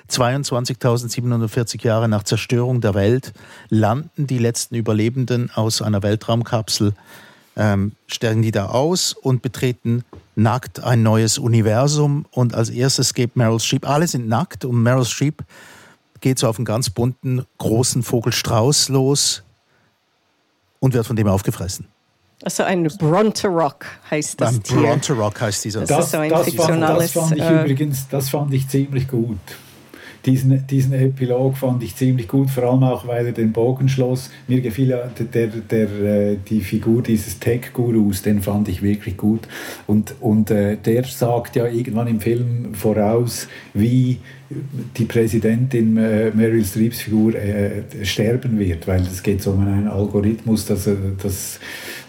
[0.09, 3.33] 22.740 Jahre nach Zerstörung der Welt
[3.69, 6.93] landen die letzten Überlebenden aus einer Weltraumkapsel,
[7.55, 10.03] ähm, steigen die da aus und betreten
[10.35, 15.05] nackt ein neues Universum und als erstes geht Meryl Streep, alle sind nackt und Meryl
[15.05, 15.43] Streep
[16.21, 19.43] geht so auf einen ganz bunten, großen Vogelstrauß los
[20.79, 21.87] und wird von dem aufgefressen.
[22.43, 24.77] Also ein Bronterock heißt das Ein Tier.
[24.81, 25.81] Bronterock heißt dieser.
[25.81, 28.53] Das Das, ist so ein das, fand, das fiktionales, fand ich äh, übrigens, das fand
[28.53, 29.37] ich ziemlich gut.
[30.25, 34.29] Diesen, diesen Epilog fand ich ziemlich gut, vor allem auch, weil er den Bogen schloss.
[34.47, 39.47] Mir gefiel ja der, der, äh, die Figur dieses Tech-Gurus, den fand ich wirklich gut.
[39.87, 44.19] Und, und äh, der sagt ja irgendwann im Film voraus, wie
[44.97, 49.87] die Präsidentin äh, Meryl Streeps Figur äh, sterben wird, weil es geht so um einen
[49.87, 51.59] Algorithmus, dass, äh, dass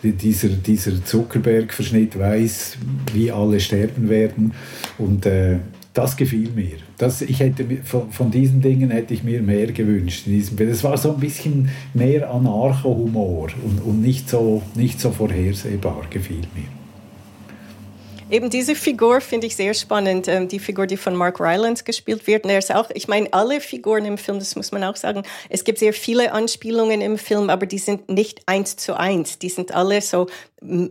[0.03, 2.77] dieser, dieser Zuckerberg-Verschnitt weiß,
[3.13, 4.53] wie alle sterben werden.
[4.99, 5.59] Und äh,
[5.95, 6.79] das gefiel mir.
[6.99, 10.27] Das, ich hätte von, von diesen Dingen hätte ich mir mehr gewünscht.
[10.27, 16.41] Es war so ein bisschen mehr Anarcho-Humor und, und nicht, so, nicht so vorhersehbar, gefiel
[16.55, 16.82] mir.
[18.33, 22.27] Eben diese Figur finde ich sehr spannend, ähm, die Figur, die von Mark Rylance gespielt
[22.27, 22.45] wird.
[22.45, 25.23] Und er ist auch, ich meine, alle Figuren im Film, das muss man auch sagen,
[25.51, 29.39] es gibt sehr viele Anspielungen im Film, aber die sind nicht eins zu eins.
[29.39, 30.29] Die sind alle so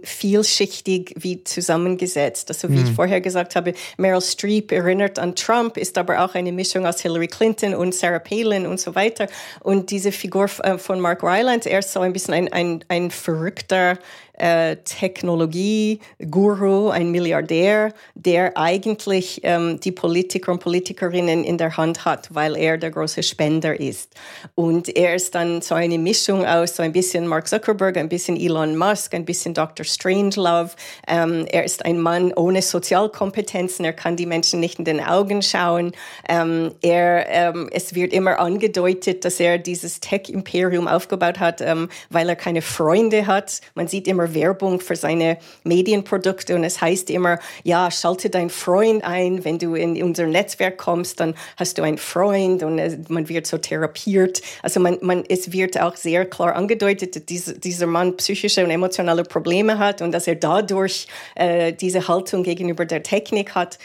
[0.03, 2.49] vielschichtig wie zusammengesetzt.
[2.49, 6.51] Also wie ich vorher gesagt habe, Meryl Streep erinnert an Trump, ist aber auch eine
[6.51, 9.27] Mischung aus Hillary Clinton und Sarah Palin und so weiter.
[9.61, 13.11] Und diese Figur äh, von Mark Rylance, er ist so ein bisschen ein, ein, ein
[13.11, 13.97] verrückter,
[14.41, 22.33] äh, Technologie-Guru, ein Milliardär, der eigentlich ähm, die Politiker und Politikerinnen in der Hand hat,
[22.33, 24.15] weil er der große Spender ist.
[24.55, 28.35] Und er ist dann so eine Mischung aus so ein bisschen Mark Zuckerberg, ein bisschen
[28.35, 29.85] Elon Musk, ein bisschen Dr.
[29.85, 30.71] Strangelove.
[31.07, 35.43] Ähm, er ist ein Mann ohne Sozialkompetenzen, er kann die Menschen nicht in den Augen
[35.43, 35.91] schauen.
[36.27, 42.27] Ähm, er, ähm, es wird immer angedeutet, dass er dieses Tech-Imperium aufgebaut hat, ähm, weil
[42.27, 43.61] er keine Freunde hat.
[43.75, 49.03] Man sieht immer Werbung für seine Medienprodukte und es heißt immer, ja, schalte deinen Freund
[49.03, 53.29] ein, wenn du in unser Netzwerk kommst, dann hast du einen Freund und äh, man
[53.29, 54.41] wird so therapiert.
[54.63, 58.71] Also man, man, es wird auch sehr klar angedeutet, dass diese, dieser Mann psychische und
[58.71, 63.77] emotionale Probleme hat und dass er dadurch äh, diese Haltung gegenüber der Technik hat.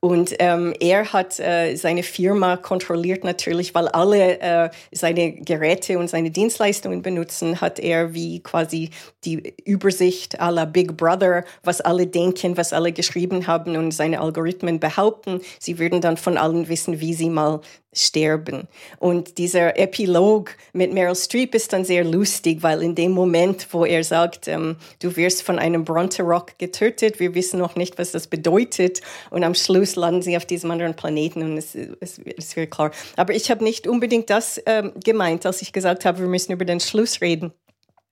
[0.00, 6.08] Und ähm, er hat äh, seine Firma kontrolliert natürlich, weil alle äh, seine Geräte und
[6.08, 8.90] seine Dienstleistungen benutzen, hat er wie quasi
[9.24, 14.78] die Übersicht aller Big Brother, was alle denken, was alle geschrieben haben und seine Algorithmen
[14.78, 15.40] behaupten.
[15.58, 17.60] Sie würden dann von allen wissen, wie sie mal
[17.92, 18.68] sterben.
[18.98, 23.84] Und dieser Epilog mit Meryl Streep ist dann sehr lustig, weil in dem Moment, wo
[23.84, 28.12] er sagt, ähm, du wirst von einem Bronte Rock getötet, wir wissen noch nicht, was
[28.12, 29.00] das bedeutet.
[29.30, 32.90] Und am Schluss landen sie auf diesem anderen Planeten und es, es, es wird klar.
[33.16, 36.64] Aber ich habe nicht unbedingt das ähm, gemeint, als ich gesagt habe, wir müssen über
[36.64, 37.52] den Schluss reden.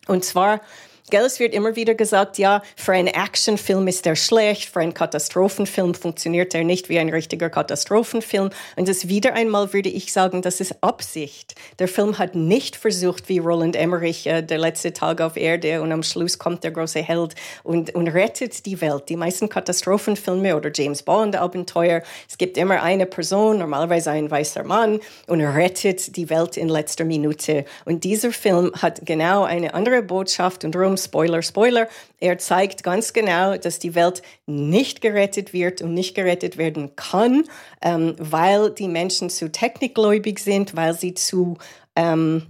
[0.07, 0.61] Und zwar
[1.09, 4.93] Gell, es wird immer wieder gesagt, ja, für einen Actionfilm ist er schlecht, für einen
[4.93, 8.51] Katastrophenfilm funktioniert er nicht wie ein richtiger Katastrophenfilm.
[8.75, 11.55] Und das wieder einmal würde ich sagen, das ist Absicht.
[11.79, 15.93] Der Film hat nicht versucht, wie Roland Emmerich, äh, der letzte Tag auf Erde und
[15.93, 19.09] am Schluss kommt der große Held und, und rettet die Welt.
[19.09, 24.65] Die meisten Katastrophenfilme oder James Bond Abenteuer, es gibt immer eine Person, normalerweise ein weißer
[24.65, 27.65] Mann, und rettet die Welt in letzter Minute.
[27.85, 31.89] Und dieser Film hat genau eine andere Botschaft und darum Spoiler, Spoiler,
[32.21, 37.45] er zeigt ganz genau, dass die Welt nicht gerettet wird und nicht gerettet werden kann,
[37.83, 41.59] ähm, weil die Menschen zu technikgläubig sind, weil sie zu,
[41.95, 42.47] ähm,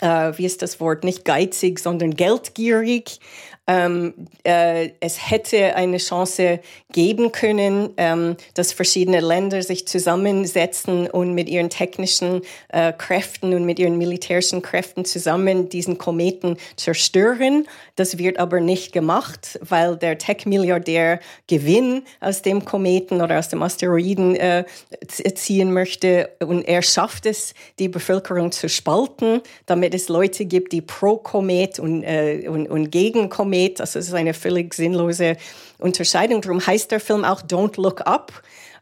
[0.00, 3.20] äh, wie ist das Wort, nicht geizig, sondern geldgierig
[3.66, 4.12] ähm,
[4.44, 6.60] äh, es hätte eine Chance
[6.92, 13.64] geben können, ähm, dass verschiedene Länder sich zusammensetzen und mit ihren technischen äh, Kräften und
[13.64, 17.66] mit ihren militärischen Kräften zusammen diesen Kometen zerstören.
[17.96, 23.62] Das wird aber nicht gemacht, weil der Tech-Milliardär Gewinn aus dem Kometen oder aus dem
[23.62, 24.64] Asteroiden äh,
[25.08, 30.82] ziehen möchte und er schafft es, die Bevölkerung zu spalten, damit es Leute gibt, die
[30.82, 33.80] pro Komet und, äh, und, und gegen Komet Komet.
[33.80, 35.36] Also es ist eine völlig sinnlose
[35.78, 36.40] Unterscheidung.
[36.40, 38.32] Darum heißt der Film auch Don't Look Up.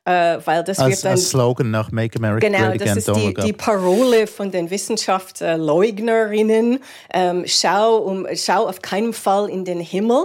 [0.05, 3.07] Äh, weil das als, wird dann, als Slogan nach Make America genau, Great Again, das
[3.07, 6.81] ist die, die Parole von den Wissenschaftsleugnerinnen.
[7.15, 10.25] Ähm, schau, um, schau auf keinen Fall in den Himmel,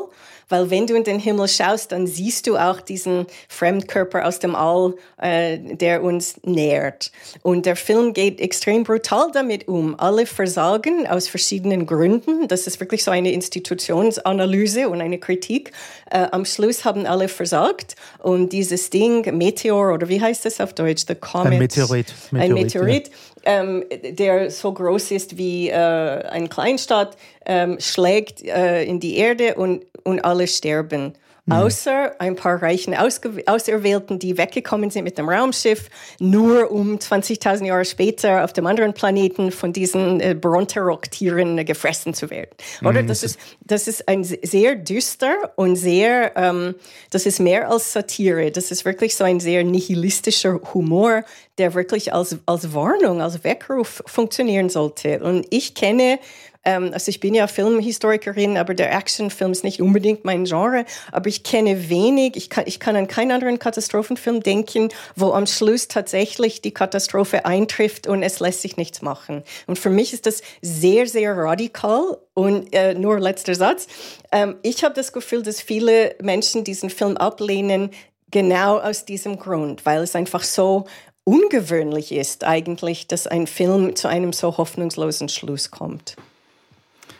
[0.49, 4.55] weil wenn du in den Himmel schaust, dann siehst du auch diesen Fremdkörper aus dem
[4.55, 7.12] All, äh, der uns nährt.
[7.41, 9.99] Und der Film geht extrem brutal damit um.
[9.99, 12.47] Alle versagen aus verschiedenen Gründen.
[12.47, 15.71] Das ist wirklich so eine Institutionsanalyse und eine Kritik.
[16.10, 20.73] Äh, am Schluss haben alle versagt und dieses Ding, Meteor oder wie heißt das auf
[20.73, 21.03] Deutsch?
[21.07, 21.53] The Comet.
[21.53, 22.13] Ein Meteorit.
[22.31, 23.07] Meteorit ein Meteorit.
[23.07, 23.13] Ja
[23.47, 29.55] ähm, der so groß ist wie äh, ein Kleinstadt, ähm, schlägt äh, in die Erde
[29.55, 31.13] und, und alle sterben.
[31.49, 37.86] Außer ein paar reichen Auserwählten, die weggekommen sind mit dem Raumschiff, nur um 20.000 Jahre
[37.86, 42.49] später auf dem anderen Planeten von diesen äh, Bronterock-Tieren äh, gefressen zu werden.
[42.81, 43.03] Oder?
[43.03, 43.07] Mhm.
[43.07, 46.75] Das, ist, das ist ein sehr düster und sehr, ähm,
[47.12, 48.51] das ist mehr als Satire.
[48.51, 51.23] Das ist wirklich so ein sehr nihilistischer Humor,
[51.57, 55.19] der wirklich als, als Warnung, als Weckruf funktionieren sollte.
[55.19, 56.19] Und ich kenne
[56.67, 60.84] ähm, also ich bin ja Filmhistorikerin, aber der Actionfilm ist nicht unbedingt mein Genre.
[61.13, 65.47] Aber ich kenne wenig, ich kann, ich kann an keinen anderen Katastrophenfilm denken, wo am
[65.47, 69.43] Schluss tatsächlich die Katastrophe eintrifft und es lässt sich nichts machen.
[69.65, 72.17] Und für mich ist das sehr, sehr radikal.
[72.34, 73.88] Und äh, nur letzter Satz.
[74.32, 77.89] Ähm, ich habe das Gefühl, dass viele Menschen diesen Film ablehnen,
[78.30, 80.86] genau aus diesem Grund, weil es einfach so
[81.23, 86.15] ungewöhnlich ist eigentlich, dass ein Film zu einem so hoffnungslosen Schluss kommt.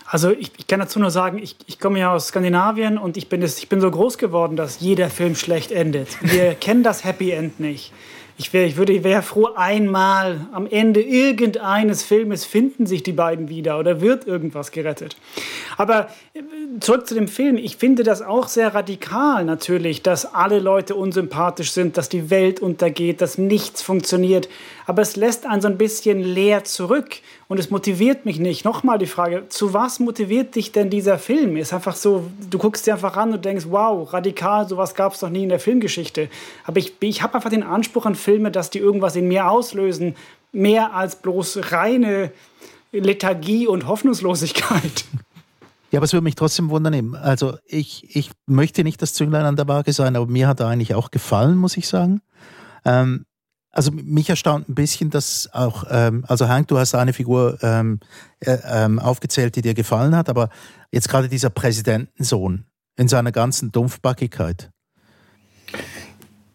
[0.10, 3.28] Also ich, ich, kann dazu nur sagen, ich, ich komme ja aus Skandinavien und ich
[3.28, 6.08] bin, es, ich bin so groß geworden, dass jeder Film schlecht endet.
[6.22, 7.92] Wir kennen das Happy End nicht.
[8.40, 13.50] Ich wäre ich würde, wäre froh, einmal am Ende irgendeines Filmes finden sich die beiden
[13.50, 15.18] wieder oder wird irgendwas gerettet.
[15.76, 16.42] Aber äh,
[16.80, 17.58] zurück zu dem Film.
[17.58, 22.60] Ich finde das auch sehr radikal natürlich, dass alle Leute unsympathisch sind, dass die Welt
[22.60, 24.50] untergeht, dass nichts funktioniert.
[24.86, 27.22] Aber es lässt einen so ein bisschen leer zurück.
[27.48, 28.66] und es motiviert mich nicht.
[28.66, 31.56] Nochmal die Frage, zu was motiviert dich denn dieser Film?
[31.56, 35.22] Ist einfach so, du guckst dir einfach an und denkst, wow, radikal, sowas gab es
[35.22, 36.30] noch nie in der Filmgeschichte.
[36.66, 38.16] Aber ich, ich habe einfach den Anspruch an
[38.52, 40.16] dass die irgendwas in mir auslösen,
[40.52, 42.32] mehr als bloß reine
[42.92, 45.06] Lethargie und Hoffnungslosigkeit.
[45.90, 47.16] Ja, aber es würde mich trotzdem wundern.
[47.16, 50.68] Also ich, ich möchte nicht das Zünglein an der Waage sein, aber mir hat er
[50.68, 52.22] eigentlich auch gefallen, muss ich sagen.
[52.84, 53.26] Ähm,
[53.72, 58.02] also mich erstaunt ein bisschen, dass auch, ähm, also Hank, du hast eine Figur ähm,
[58.42, 60.50] äh, ähm, aufgezählt, die dir gefallen hat, aber
[60.92, 62.66] jetzt gerade dieser Präsidentensohn
[62.98, 64.70] in seiner ganzen Dumpfbackigkeit.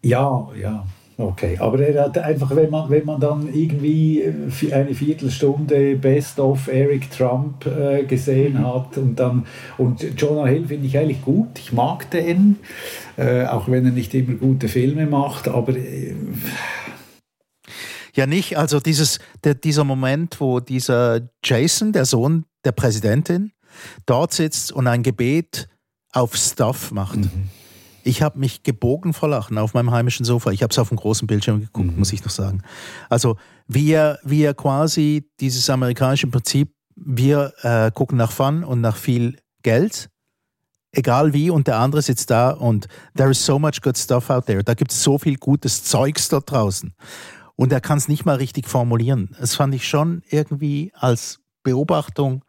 [0.03, 0.85] Ja, ja.
[1.15, 6.39] Okay, aber er hat einfach, wenn man, wenn man dann irgendwie äh, eine Viertelstunde Best
[6.39, 8.67] of Eric Trump äh, gesehen mhm.
[8.67, 9.45] hat und dann,
[9.77, 12.57] und Jonah Hill finde ich eigentlich gut, ich mag den,
[13.17, 16.15] äh, auch wenn er nicht immer gute Filme macht, aber äh,
[18.15, 18.57] ja, nicht.
[18.57, 23.51] Also dieses, der, dieser Moment, wo dieser Jason, der Sohn der Präsidentin,
[24.05, 25.67] dort sitzt und ein Gebet
[26.11, 27.17] auf Stuff macht.
[27.17, 27.49] Mhm.
[28.03, 30.51] Ich habe mich gebogen vor Lachen auf meinem heimischen Sofa.
[30.51, 31.99] Ich habe es auf dem großen Bildschirm geguckt, mhm.
[31.99, 32.61] muss ich noch sagen.
[33.09, 33.37] Also
[33.67, 38.97] wie er, wie er quasi dieses amerikanische Prinzip, wir äh, gucken nach Fun und nach
[38.97, 40.09] viel Geld,
[40.91, 44.45] egal wie, und der andere sitzt da und there is so much good stuff out
[44.45, 44.63] there.
[44.63, 46.93] Da gibt es so viel gutes Zeugs dort draußen.
[47.55, 49.35] Und er kann es nicht mal richtig formulieren.
[49.39, 52.43] Das fand ich schon irgendwie als Beobachtung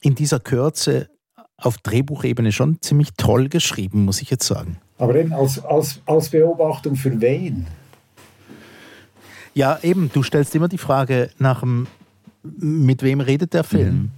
[0.00, 1.10] in dieser Kürze
[1.58, 4.78] auf Drehbuchebene schon ziemlich toll geschrieben, muss ich jetzt sagen.
[4.96, 7.66] Aber eben als, als, als Beobachtung für wen?
[9.54, 11.86] Ja, eben, du stellst immer die Frage nach dem,
[12.42, 13.94] mit wem redet der Film?
[13.94, 14.10] Mhm.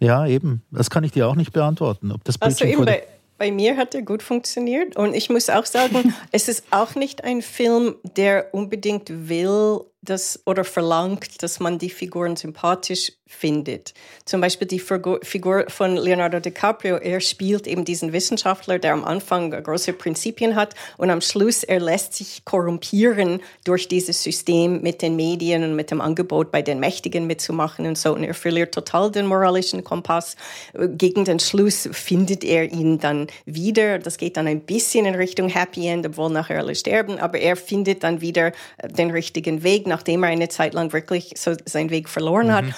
[0.00, 0.62] Ja, eben.
[0.72, 2.10] Das kann ich dir auch nicht beantworten.
[2.10, 3.04] Ob das also eben bei,
[3.38, 4.96] bei mir hat er gut funktioniert.
[4.96, 10.42] Und ich muss auch sagen, es ist auch nicht ein Film, der unbedingt will, das
[10.46, 13.94] oder verlangt, dass man die Figuren sympathisch findet.
[14.24, 19.50] Zum Beispiel die Figur von Leonardo DiCaprio, er spielt eben diesen Wissenschaftler, der am Anfang
[19.50, 25.16] große Prinzipien hat und am Schluss er lässt sich korrumpieren durch dieses System mit den
[25.16, 29.10] Medien und mit dem Angebot bei den Mächtigen mitzumachen und so und er verliert total
[29.10, 30.36] den moralischen Kompass.
[30.74, 33.98] Gegen den Schluss findet er ihn dann wieder.
[33.98, 37.56] Das geht dann ein bisschen in Richtung Happy End, obwohl nachher alle sterben, aber er
[37.56, 38.52] findet dann wieder
[38.84, 42.74] den richtigen Weg nachdem er eine Zeit lang wirklich so seinen Weg verloren mhm.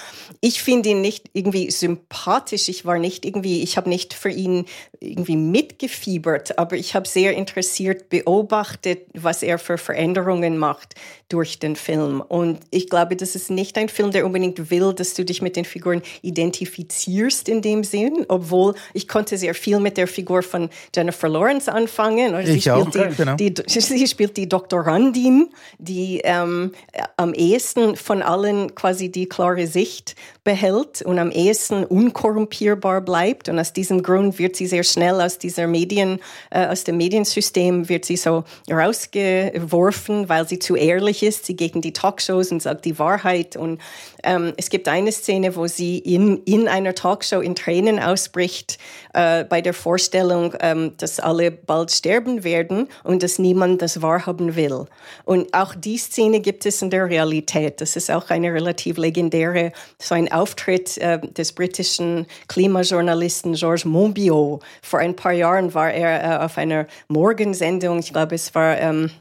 [0.47, 2.69] Ich finde ihn nicht irgendwie sympathisch.
[2.69, 4.65] Ich war nicht irgendwie, ich habe nicht für ihn
[4.99, 10.93] irgendwie mitgefiebert, aber ich habe sehr interessiert beobachtet, was er für Veränderungen macht
[11.29, 12.21] durch den Film.
[12.21, 15.55] Und ich glaube, das ist nicht ein Film, der unbedingt will, dass du dich mit
[15.55, 20.69] den Figuren identifizierst in dem Sinn, obwohl ich konnte sehr viel mit der Figur von
[20.95, 22.35] Jennifer Lawrence anfangen.
[22.45, 23.35] Sie, ich auch, die, genau.
[23.35, 26.73] die, sie spielt die Doktorandin, die ähm,
[27.17, 33.49] am ehesten von allen quasi die klare Sicht behält und am ehesten unkorrumpierbar bleibt.
[33.49, 36.19] Und aus diesem Grund wird sie sehr schnell aus dieser Medien,
[36.51, 41.45] äh, aus dem Mediensystem wird sie so rausgeworfen, weil sie zu ehrlich ist.
[41.45, 43.55] Sie gegen die Talkshows und sagt die Wahrheit.
[43.55, 43.81] Und
[44.23, 48.77] ähm, es gibt eine Szene, wo sie in, in einer Talkshow in Tränen ausbricht
[49.13, 54.55] äh, bei der Vorstellung, ähm, dass alle bald sterben werden und dass niemand das wahrhaben
[54.55, 54.85] will.
[55.23, 57.81] Und auch die Szene gibt es in der Realität.
[57.81, 64.63] Das ist auch eine relativ legendäre, so ein Auftritt äh, des britischen Klimajournalisten Georges Monbiot.
[64.81, 69.11] Vor ein paar Jahren war er äh, auf einer Morgensendung, ich glaube es war ähm,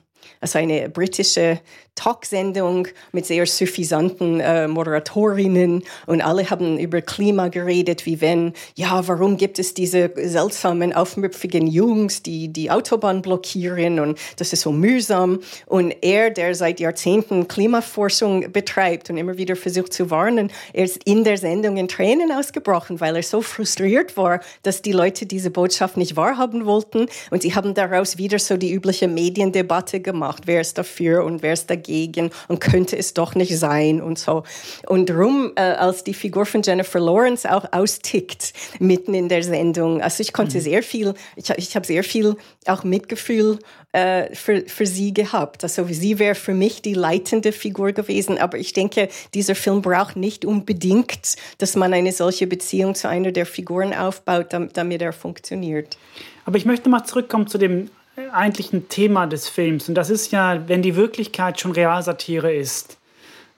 [0.40, 1.60] also eine britische
[1.94, 9.06] Talksendung mit sehr suffisanten äh, Moderatorinnen und alle haben über Klima geredet, wie wenn, ja,
[9.06, 14.72] warum gibt es diese seltsamen, aufmüpfigen Jungs, die die Autobahn blockieren und das ist so
[14.72, 15.40] mühsam.
[15.66, 21.04] Und er, der seit Jahrzehnten Klimaforschung betreibt und immer wieder versucht zu warnen, er ist
[21.04, 25.50] in der Sendung in Tränen ausgebrochen, weil er so frustriert war, dass die Leute diese
[25.50, 27.06] Botschaft nicht wahrhaben wollten.
[27.30, 31.52] Und sie haben daraus wieder so die übliche Mediendebatte gemacht, wer ist dafür und wer
[31.52, 34.44] ist dagegen dagegen und könnte es doch nicht sein und so.
[34.86, 40.00] Und drum, äh, als die Figur von Jennifer Lawrence auch austickt, mitten in der Sendung,
[40.00, 40.62] also ich konnte mhm.
[40.62, 43.58] sehr viel, ich, ich habe sehr viel auch Mitgefühl
[43.92, 45.62] äh, für, für sie gehabt.
[45.62, 50.16] Also sie wäre für mich die leitende Figur gewesen, aber ich denke, dieser Film braucht
[50.16, 55.12] nicht unbedingt, dass man eine solche Beziehung zu einer der Figuren aufbaut, damit, damit er
[55.12, 55.96] funktioniert.
[56.44, 57.90] Aber ich möchte mal zurückkommen zu dem
[58.32, 59.88] eigentlich ein Thema des Films.
[59.88, 62.96] Und das ist ja, wenn die Wirklichkeit schon Realsatire ist,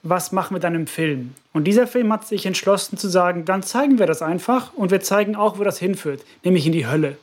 [0.03, 1.33] was machen wir dann im Film?
[1.53, 5.01] Und dieser Film hat sich entschlossen zu sagen, dann zeigen wir das einfach und wir
[5.01, 7.17] zeigen auch, wo das hinführt, nämlich in die Hölle.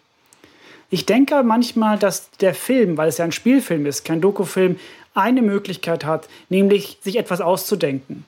[0.91, 4.79] Ich denke manchmal, dass der Film, weil es ja ein Spielfilm ist, kein Dokufilm,
[5.15, 8.25] eine Möglichkeit hat, nämlich sich etwas auszudenken.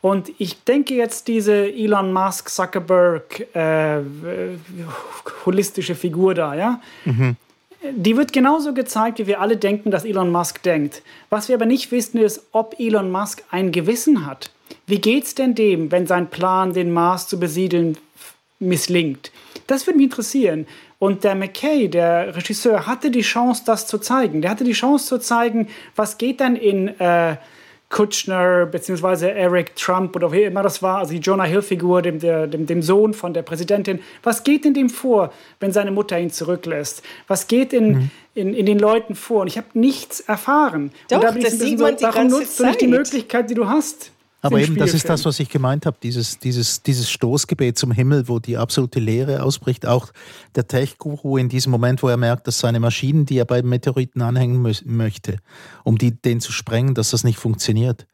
[0.00, 3.98] Und ich denke jetzt, diese Elon Musk, Zuckerberg, äh,
[5.44, 7.36] holistische Figur da, ja, mhm.
[7.92, 11.02] Die wird genauso gezeigt, wie wir alle denken, dass Elon Musk denkt.
[11.30, 14.50] Was wir aber nicht wissen, ist, ob Elon Musk ein Gewissen hat.
[14.86, 17.96] Wie geht's denn dem, wenn sein Plan, den Mars zu besiedeln,
[18.58, 19.32] misslingt?
[19.66, 20.66] Das würde mich interessieren.
[20.98, 24.42] Und der McKay, der Regisseur, hatte die Chance, das zu zeigen.
[24.42, 27.36] Der hatte die Chance zu zeigen, was geht denn in äh,
[27.90, 29.30] Kutschner bzw.
[29.30, 33.12] Eric Trump oder wie immer das war, also die Jonah Hill-Figur, dem, dem, dem Sohn
[33.14, 33.98] von der Präsidentin.
[34.22, 37.02] Was geht in dem vor, wenn seine Mutter ihn zurücklässt?
[37.26, 38.10] Was geht in, mhm.
[38.34, 39.42] in, in den Leuten vor?
[39.42, 40.92] Und ich habe nichts erfahren.
[41.08, 42.60] Doch, und da bin ich das sieht so, man die warum nutzt Zeit.
[42.60, 44.12] du nicht die Möglichkeit, die du hast?
[44.42, 48.26] Aber eben, das ist das, was ich gemeint habe, dieses, dieses, dieses Stoßgebet zum Himmel,
[48.26, 49.86] wo die absolute Leere ausbricht.
[49.86, 50.12] Auch
[50.54, 54.22] der Tech-Guru in diesem Moment, wo er merkt, dass seine Maschinen, die er beim Meteoriten
[54.22, 55.36] anhängen möchte,
[55.84, 58.06] um die, den zu sprengen, dass das nicht funktioniert,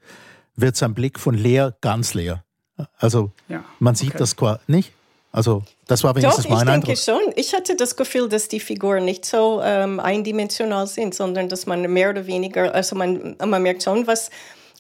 [0.57, 2.43] wird sein Blick von leer ganz leer.
[2.99, 4.19] Also ja, man sieht okay.
[4.19, 4.93] das quasi nicht.
[5.33, 6.93] Also das war wenigstens Doch, mein Eindruck.
[6.93, 7.33] Ich denke schon.
[7.37, 11.83] Ich hatte das Gefühl, dass die Figuren nicht so ähm, eindimensional sind, sondern dass man
[11.93, 14.31] mehr oder weniger, also man, man merkt schon, was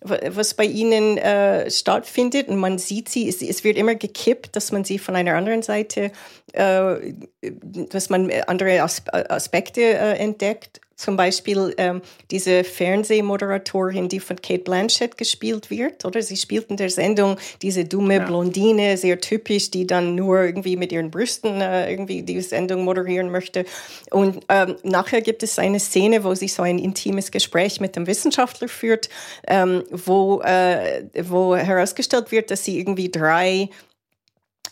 [0.03, 2.49] was bei ihnen äh, stattfindet.
[2.49, 5.63] Und man sieht sie, es, es, wird immer gekippt, dass man sie von einer anderen
[5.63, 6.13] Seite,
[6.53, 10.81] äh, dass man andere Aspekte äh, entdeckt.
[10.97, 16.23] Zum Beispiel ähm, diese Fernsehmoderatorin, die von Kate Blanchett gespielt wird, oder?
[16.23, 18.25] Sie spielt in der Sendung diese dumme ja.
[18.25, 23.31] Blondine, sehr typisch, die dann nur irgendwie mit ihren Brüsten äh, irgendwie die Sendung moderieren
[23.31, 23.67] möchte.
[24.11, 28.07] Und ähm, nachher gibt es eine Szene, wo sie so ein intimes Gespräch mit dem
[28.07, 29.11] Wissenschaftler führt,
[29.47, 33.69] ähm, wo, äh, wo herausgestellt wird, dass sie irgendwie drei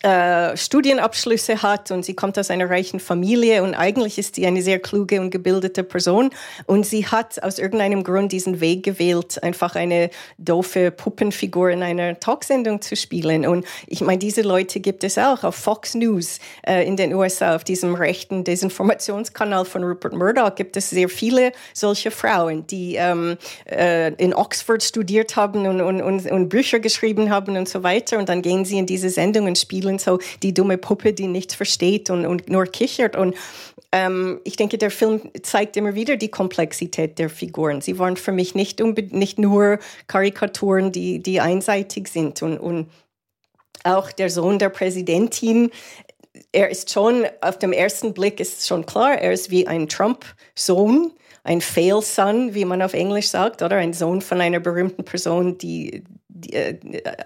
[0.02, 4.60] äh, Studienabschlüsse hat und sie kommt aus einer reichen Familie und eigentlich ist sie eine
[4.60, 6.30] sehr kluge und gebildete Person
[6.66, 12.20] und sie hat aus irgendeinem Grund diesen Weg gewählt, einfach eine doofe Puppenfigur in einer
[12.20, 13.46] Talksendung zu spielen.
[13.46, 17.56] Und ich meine, diese Leute gibt es auch auf Fox News äh, in den USA,
[17.56, 23.38] auf diesem rechten Desinformationskanal von Rupert Murdoch gibt es sehr viele solche Frauen, die ähm,
[23.64, 28.18] äh, in Oxford studiert haben und, und, und, und Bücher geschrieben haben und so weiter
[28.18, 31.26] und dann gehen sie in diese Sendungen und spielen und so die dumme Puppe, die
[31.26, 33.16] nichts versteht und, und nur kichert.
[33.16, 33.34] Und
[33.92, 37.80] ähm, ich denke, der Film zeigt immer wieder die Komplexität der Figuren.
[37.80, 42.42] Sie waren für mich nicht, nicht nur Karikaturen, die, die einseitig sind.
[42.42, 42.90] Und, und
[43.84, 45.70] auch der Sohn der Präsidentin,
[46.52, 51.12] er ist schon, auf dem ersten Blick ist schon klar, er ist wie ein Trump-Sohn
[51.44, 55.58] ein Fail Son, wie man auf Englisch sagt, oder ein Sohn von einer berühmten Person,
[55.58, 56.02] die,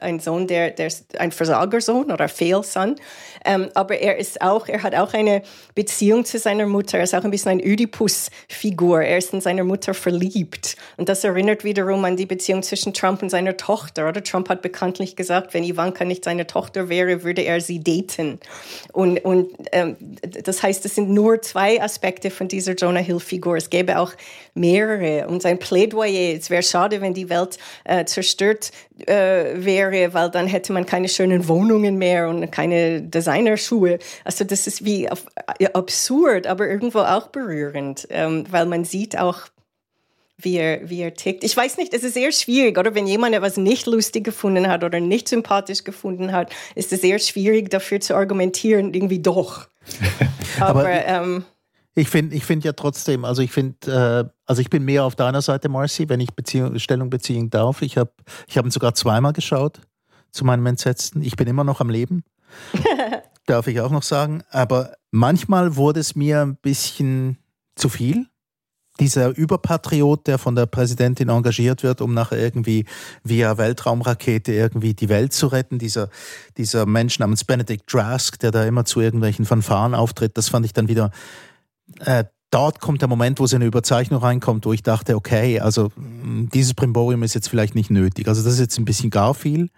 [0.01, 2.97] ein Sohn, der, der ein Versagersohn oder Fehlsohn.
[3.45, 5.43] Ähm, aber er ist auch, er hat auch eine
[5.75, 6.99] Beziehung zu seiner Mutter.
[6.99, 9.03] Er ist auch ein bisschen ein Oedipus-Figur.
[9.03, 10.77] Er ist in seiner Mutter verliebt.
[10.97, 14.09] Und das erinnert wiederum an die Beziehung zwischen Trump und seiner Tochter.
[14.09, 18.39] Oder Trump hat bekanntlich gesagt, wenn Ivanka nicht seine Tochter wäre, würde er sie daten.
[18.93, 23.57] Und, und ähm, das heißt, es sind nur zwei Aspekte von dieser Jonah Hill-Figur.
[23.57, 24.13] Es gäbe auch
[24.53, 25.29] mehrere.
[25.29, 28.71] Und sein Plädoyer, es wäre schade, wenn die Welt äh, zerstört
[29.07, 33.99] äh, wäre, weil dann hätte man keine schönen Wohnungen mehr und keine Designerschuhe.
[34.24, 35.26] Also das ist wie auf,
[35.59, 39.49] ja, absurd, aber irgendwo auch berührend, ähm, weil man sieht auch,
[40.40, 41.42] wie er, wie er tickt.
[41.42, 44.84] Ich weiß nicht, es ist sehr schwierig, oder wenn jemand etwas nicht lustig gefunden hat
[44.84, 49.66] oder nicht sympathisch gefunden hat, ist es sehr schwierig dafür zu argumentieren, irgendwie doch.
[50.61, 51.44] aber, aber ähm,
[51.99, 55.16] ich finde ich find ja trotzdem, also ich finde, äh, also ich bin mehr auf
[55.16, 57.82] deiner Seite, Marcy, wenn ich Beziehung, Stellung beziehen darf.
[57.82, 58.12] Ich habe
[58.46, 59.80] ich hab ihn sogar zweimal geschaut,
[60.30, 61.22] zu meinem Entsetzen.
[61.22, 62.22] Ich bin immer noch am Leben,
[63.46, 64.42] darf ich auch noch sagen.
[64.51, 67.38] Aber manchmal wurde es mir ein bisschen
[67.74, 68.26] zu viel.
[69.01, 72.84] Dieser Überpatriot, der von der Präsidentin engagiert wird, um nachher irgendwie
[73.22, 75.78] via Weltraumrakete irgendwie die Welt zu retten.
[75.78, 76.11] Dieser,
[76.57, 80.72] dieser Mensch namens Benedict Drask, der da immer zu irgendwelchen Fanfaren auftritt, das fand ich
[80.72, 81.12] dann wieder
[82.01, 85.91] äh, dort kommt der Moment, wo so eine Überzeichnung reinkommt, wo ich dachte, okay, also
[85.97, 88.28] mm, dieses Primborium ist jetzt vielleicht nicht nötig.
[88.28, 89.70] Also das ist jetzt ein bisschen gar viel.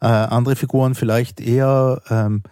[0.00, 2.42] Äh, andere Figuren vielleicht eher ähm,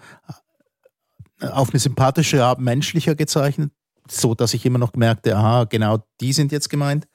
[1.41, 3.73] auf eine sympathische Art menschlicher gezeichnet,
[4.09, 7.07] so dass ich immer noch merkte, aha, genau, die sind jetzt gemeint.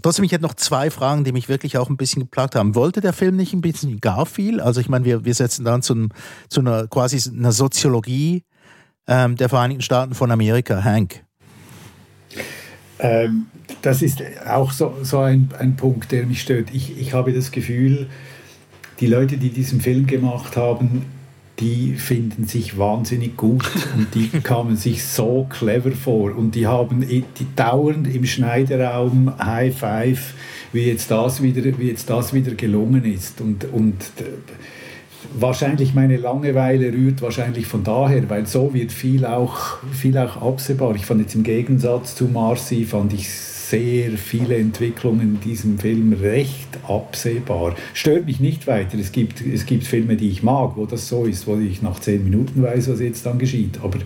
[0.00, 2.76] Trotzdem, ich hätte noch zwei Fragen, die mich wirklich auch ein bisschen geplagt haben.
[2.76, 4.60] Wollte der Film nicht ein bisschen gar viel?
[4.60, 6.08] Also ich meine, wir, wir setzen dann zu,
[6.48, 8.44] zu einer quasi einer Soziologie
[9.08, 11.24] ähm, der Vereinigten Staaten von Amerika, Hank?
[13.00, 13.46] Ähm,
[13.82, 16.68] das ist auch so, so ein, ein Punkt, der mich stört.
[16.72, 18.08] Ich, ich habe das Gefühl,
[19.00, 21.06] die Leute, die diesen Film gemacht haben,
[21.60, 27.00] die finden sich wahnsinnig gut und die kamen sich so clever vor und die haben
[27.00, 27.24] die
[27.56, 30.34] dauernd im Schneideraum High Five,
[30.72, 33.96] wie jetzt das wieder, wie jetzt das wieder gelungen ist und, und
[35.34, 40.94] wahrscheinlich meine Langeweile rührt wahrscheinlich von daher, weil so wird viel auch, viel auch absehbar.
[40.94, 46.14] Ich fand jetzt im Gegensatz zu Marcy, fand ich sehr viele Entwicklungen in diesem Film
[46.14, 47.74] recht absehbar.
[47.92, 48.98] Stört mich nicht weiter.
[48.98, 52.00] Es gibt, es gibt Filme, die ich mag, wo das so ist, wo ich nach
[52.00, 53.78] zehn Minuten weiß, was jetzt dann geschieht.
[53.82, 53.98] Aber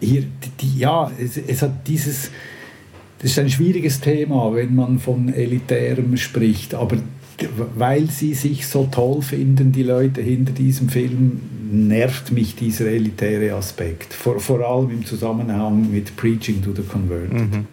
[0.00, 0.24] hier,
[0.60, 2.30] die, ja, es, es hat dieses,
[3.20, 6.98] das ist ein schwieriges Thema, wenn man von Elitärem spricht, aber
[7.74, 13.54] weil sie sich so toll finden, die Leute hinter diesem Film, nervt mich dieser elitäre
[13.54, 14.14] Aspekt.
[14.14, 17.32] Vor, vor allem im Zusammenhang mit Preaching to the Converted.
[17.32, 17.66] Mhm.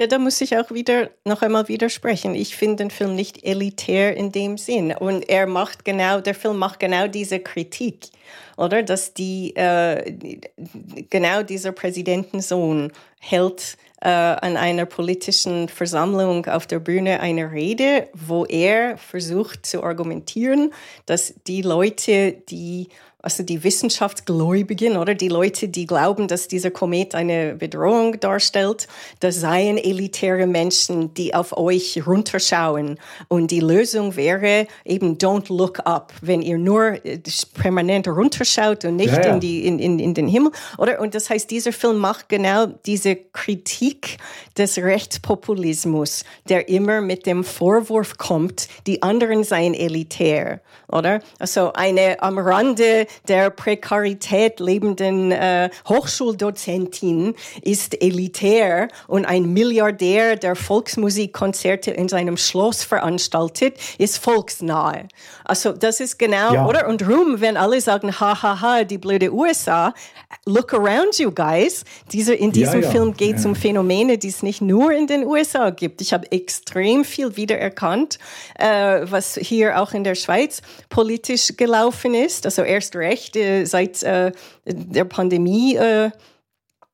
[0.00, 2.36] Ja, da muss ich auch wieder noch einmal widersprechen.
[2.36, 4.92] Ich finde den Film nicht elitär in dem Sinn.
[4.92, 8.06] Und er macht genau, der Film macht genau diese Kritik,
[8.56, 8.84] oder?
[8.84, 10.38] Dass die, äh,
[11.10, 18.44] genau dieser Präsidentensohn hält äh, an einer politischen Versammlung auf der Bühne eine Rede, wo
[18.44, 20.72] er versucht zu argumentieren,
[21.06, 22.88] dass die Leute, die
[23.20, 28.86] also die Wissenschaftsgläubigen oder die Leute, die glauben, dass dieser Komet eine Bedrohung darstellt,
[29.18, 32.96] das seien elitäre Menschen, die auf euch runterschauen.
[33.26, 37.18] Und die Lösung wäre eben don't look up, wenn ihr nur äh,
[37.54, 39.34] permanent runterschaut und nicht ja, ja.
[39.34, 40.52] In, die, in, in, in den Himmel.
[40.78, 41.00] Oder?
[41.00, 44.18] Und das heißt, dieser Film macht genau diese Kritik
[44.56, 50.60] des Rechtspopulismus, der immer mit dem Vorwurf kommt, die anderen seien elitär.
[50.90, 51.20] Oder?
[51.38, 60.56] Also eine am Rande der Prekarität lebenden äh, Hochschuldozentin ist elitär und ein Milliardär, der
[60.56, 65.08] Volksmusikkonzerte in seinem Schloss veranstaltet, ist volksnahe.
[65.44, 66.66] Also das ist genau, ja.
[66.66, 66.88] oder?
[66.88, 69.92] Und rum, wenn alle sagen, ha, ha, ha, die blöde USA,
[70.46, 71.84] look around you guys.
[72.12, 72.90] Diese, in diesem ja, ja.
[72.90, 76.00] Film geht es um Phänomene, die es nicht nur in den USA gibt.
[76.00, 78.18] Ich habe extrem viel wiedererkannt,
[78.58, 82.44] äh, was hier auch in der Schweiz politisch gelaufen ist.
[82.46, 84.32] Also erst recht äh, seit äh,
[84.64, 86.10] der Pandemie äh,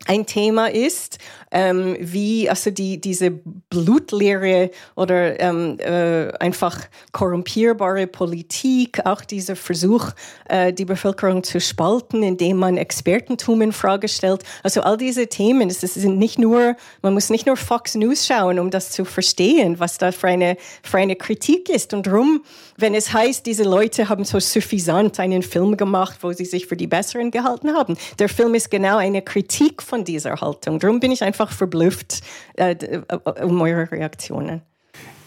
[0.07, 1.19] ein Thema ist,
[1.51, 6.79] ähm, wie also die, diese blutleere oder ähm, äh, einfach
[7.13, 10.11] korrumpierbare Politik, auch dieser Versuch,
[10.49, 14.43] äh, die Bevölkerung zu spalten, indem man Expertentum in Frage stellt.
[14.63, 18.59] Also all diese Themen, es sind nicht nur, man muss nicht nur Fox News schauen,
[18.59, 21.95] um das zu verstehen, was da für eine, für eine Kritik ist.
[21.95, 22.43] Und darum,
[22.77, 26.77] wenn es heißt, diese Leute haben so suffisant einen Film gemacht, wo sie sich für
[26.77, 27.97] die Besseren gehalten haben.
[28.19, 30.81] Der Film ist genau eine Kritik von dieser Haltung.
[30.81, 32.23] Darum bin ich einfach verblüfft
[32.57, 34.63] äh, äh, um eure Reaktionen.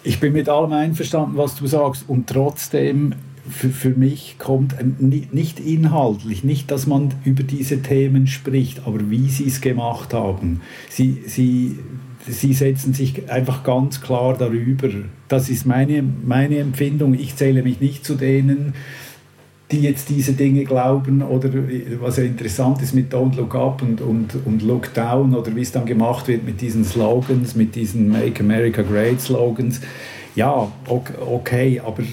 [0.03, 3.13] Ich bin mit allem einverstanden, was du sagst, und trotzdem
[3.49, 9.29] für, für mich kommt nicht inhaltlich, nicht, dass man über diese Themen spricht, aber wie
[9.29, 10.61] sie es gemacht haben.
[10.89, 11.79] Sie, sie,
[12.27, 14.89] sie setzen sich einfach ganz klar darüber.
[15.27, 17.13] Das ist meine, meine Empfindung.
[17.13, 18.73] Ich zähle mich nicht zu denen,
[19.71, 21.49] die jetzt diese Dinge glauben oder
[21.99, 25.61] was ja interessant ist mit Don't Look Up und, und, und Look Down oder wie
[25.61, 29.81] es dann gemacht wird mit diesen Slogans, mit diesen Make America Great Slogans.
[30.37, 32.03] Ja, okay, aber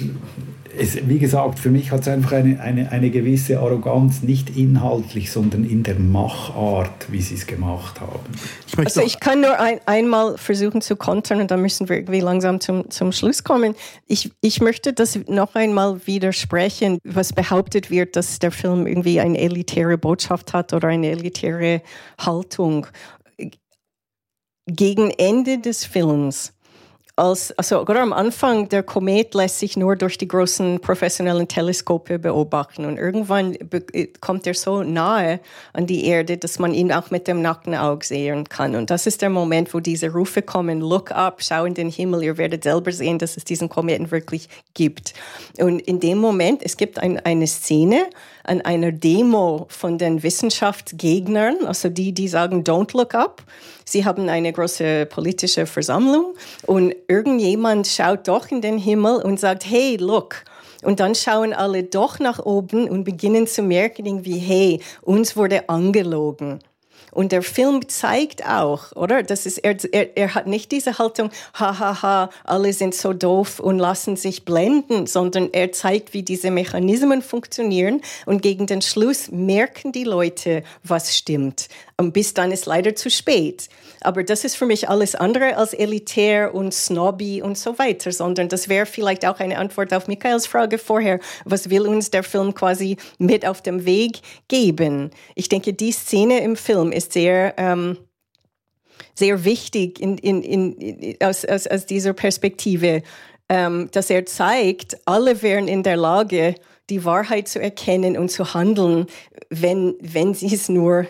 [0.78, 5.30] es, wie gesagt, für mich hat es einfach eine, eine, eine gewisse Arroganz, nicht inhaltlich,
[5.30, 8.24] sondern in der Machart, wie sie es gemacht haben.
[8.66, 12.20] Ich also ich kann nur ein, einmal versuchen zu kontern und dann müssen wir irgendwie
[12.20, 13.74] langsam zum, zum Schluss kommen.
[14.06, 19.38] Ich, ich möchte das noch einmal widersprechen, was behauptet wird, dass der Film irgendwie eine
[19.38, 21.82] elitäre Botschaft hat oder eine elitäre
[22.18, 22.86] Haltung.
[24.66, 26.53] Gegen Ende des Films
[27.16, 32.18] als, also gerade am Anfang, der Komet lässt sich nur durch die großen professionellen Teleskope
[32.18, 33.56] beobachten und irgendwann
[34.20, 35.38] kommt er so nahe
[35.72, 38.74] an die Erde, dass man ihn auch mit dem nackten Auge sehen kann.
[38.74, 42.24] Und das ist der Moment, wo diese Rufe kommen, look up, schau in den Himmel,
[42.24, 45.14] ihr werdet selber sehen, dass es diesen Kometen wirklich gibt.
[45.58, 48.06] Und in dem Moment, es gibt ein, eine Szene,
[48.45, 53.42] an einer Demo von den Wissenschaftsgegnern, also die, die sagen, don't look up.
[53.84, 56.34] Sie haben eine große politische Versammlung
[56.66, 60.45] und irgendjemand schaut doch in den Himmel und sagt, hey, look.
[60.82, 65.68] Und dann schauen alle doch nach oben und beginnen zu merken, wie, hey, uns wurde
[65.68, 66.61] angelogen.
[67.14, 69.22] Und der Film zeigt auch, oder?
[69.22, 73.12] Das ist, er, er, er hat nicht diese Haltung, hahaha, ha, ha, alle sind so
[73.12, 78.00] doof und lassen sich blenden, sondern er zeigt, wie diese Mechanismen funktionieren.
[78.26, 81.68] Und gegen den Schluss merken die Leute, was stimmt.
[81.97, 83.68] Und bis dann ist leider zu spät.
[84.01, 88.49] Aber das ist für mich alles andere als elitär und snobby und so weiter, sondern
[88.49, 91.20] das wäre vielleicht auch eine Antwort auf Michaels Frage vorher.
[91.45, 95.11] Was will uns der Film quasi mit auf dem Weg geben?
[95.36, 97.97] Ich denke, die Szene im Film ist sehr, ähm,
[99.14, 103.03] sehr wichtig in, in, in, aus, aus, aus dieser Perspektive,
[103.49, 106.57] ähm, dass er zeigt, alle wären in der Lage,
[106.90, 109.07] die Wahrheit zu erkennen und zu handeln,
[109.49, 111.07] wenn, wenn sie es nur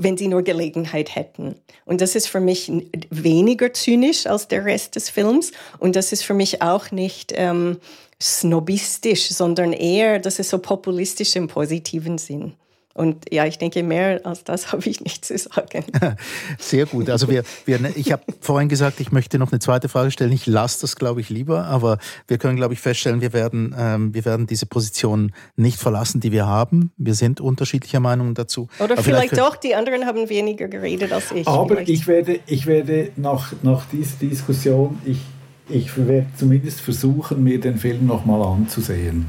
[0.00, 1.56] wenn sie nur Gelegenheit hätten.
[1.84, 2.70] Und das ist für mich
[3.10, 5.52] weniger zynisch als der Rest des Films.
[5.78, 7.78] Und das ist für mich auch nicht ähm,
[8.20, 12.54] snobistisch, sondern eher, das ist so populistisch im positiven Sinn.
[12.94, 15.84] Und ja, ich denke, mehr als das habe ich nicht zu sagen.
[16.58, 17.08] Sehr gut.
[17.10, 20.32] Also wir, wir ich habe vorhin gesagt, ich möchte noch eine zweite Frage stellen.
[20.32, 24.14] Ich lasse das, glaube ich, lieber, aber wir können, glaube ich, feststellen, wir werden, ähm,
[24.14, 26.92] wir werden diese Position nicht verlassen, die wir haben.
[26.96, 28.68] Wir sind unterschiedlicher Meinung dazu.
[28.78, 31.46] Oder aber vielleicht, vielleicht doch, die anderen haben weniger geredet als ich.
[31.46, 35.20] Aber ich werde, ich werde nach, nach dieser Diskussion, ich,
[35.68, 39.26] ich werde zumindest versuchen, mir den Film nochmal anzusehen.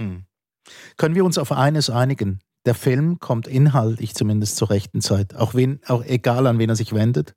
[0.00, 0.24] Hm.
[0.96, 2.40] Können wir uns auf eines einigen?
[2.64, 6.76] Der Film kommt inhaltlich zumindest zur rechten Zeit, auch, wen, auch egal an wen er
[6.76, 7.34] sich wendet.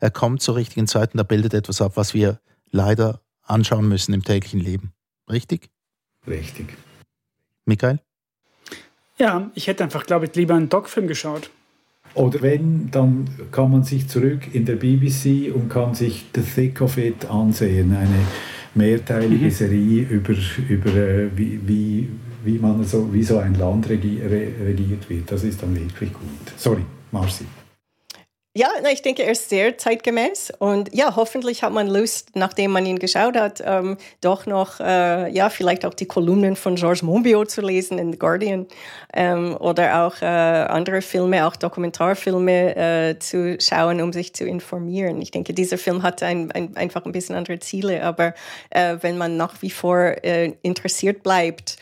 [0.00, 2.40] Er kommt zur richtigen Zeit und er bildet etwas ab, was wir
[2.70, 4.92] leider anschauen müssen im täglichen Leben.
[5.30, 5.70] Richtig?
[6.26, 6.76] Richtig.
[7.64, 8.00] Michael?
[9.18, 11.50] Ja, ich hätte einfach, glaube ich, lieber einen Doc-Film geschaut.
[12.14, 16.80] Oder wenn, dann kann man sich zurück in der BBC und kann sich The Thick
[16.80, 17.94] of It ansehen.
[17.94, 18.26] Eine
[18.74, 19.50] mehrteilige mhm.
[19.50, 20.34] Serie über,
[20.68, 22.08] über äh, wie, wie,
[22.46, 25.30] wie, man so, wie so ein Land regiert wird.
[25.30, 26.52] Das ist dann wirklich gut.
[26.56, 27.44] Sorry, Marci.
[28.58, 32.86] Ja, ich denke, er ist sehr zeitgemäß und ja, hoffentlich hat man Lust, nachdem man
[32.86, 37.50] ihn geschaut hat, ähm, doch noch, äh, ja, vielleicht auch die Kolumnen von Georges Monbiot
[37.50, 38.64] zu lesen in The Guardian
[39.12, 45.20] ähm, oder auch äh, andere Filme, auch Dokumentarfilme äh, zu schauen, um sich zu informieren.
[45.20, 48.32] Ich denke, dieser Film hat ein, ein, einfach ein bisschen andere Ziele, aber
[48.70, 51.76] äh, wenn man nach wie vor äh, interessiert bleibt,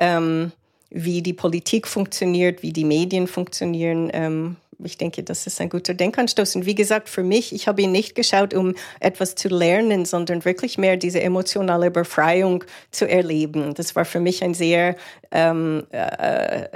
[0.00, 0.52] ähm,
[0.90, 5.94] wie die Politik funktioniert, wie die Medien funktionieren, ähm, ich denke, das ist ein guter
[5.94, 6.56] Denkanstoß.
[6.56, 10.44] Und wie gesagt, für mich, ich habe ihn nicht geschaut, um etwas zu lernen, sondern
[10.44, 13.74] wirklich mehr diese emotionale Befreiung zu erleben.
[13.74, 14.96] Das war für mich ein sehr
[15.30, 16.68] ähm, äh,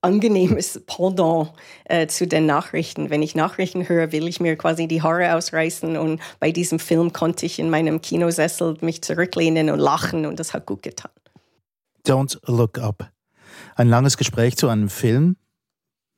[0.00, 1.52] angenehmes Pendant
[1.84, 3.10] äh, zu den Nachrichten.
[3.10, 5.96] Wenn ich Nachrichten höre, will ich mir quasi die Haare ausreißen.
[5.96, 10.54] Und bei diesem Film konnte ich in meinem Kinosessel mich zurücklehnen und lachen und das
[10.54, 11.10] hat gut getan.
[12.08, 13.10] Don't Look Up.
[13.76, 15.36] Ein langes Gespräch zu einem Film,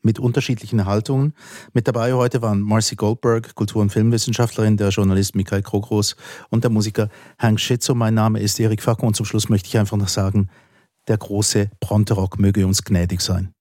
[0.03, 1.35] mit unterschiedlichen Haltungen.
[1.73, 6.17] Mit dabei heute waren Marcy Goldberg, Kultur- und Filmwissenschaftlerin, der Journalist Michael Krogros
[6.49, 7.95] und der Musiker Hank Schitzo.
[7.95, 10.49] Mein Name ist Erik Facko und zum Schluss möchte ich einfach noch sagen,
[11.09, 13.53] der große Bronterock möge uns gnädig sein.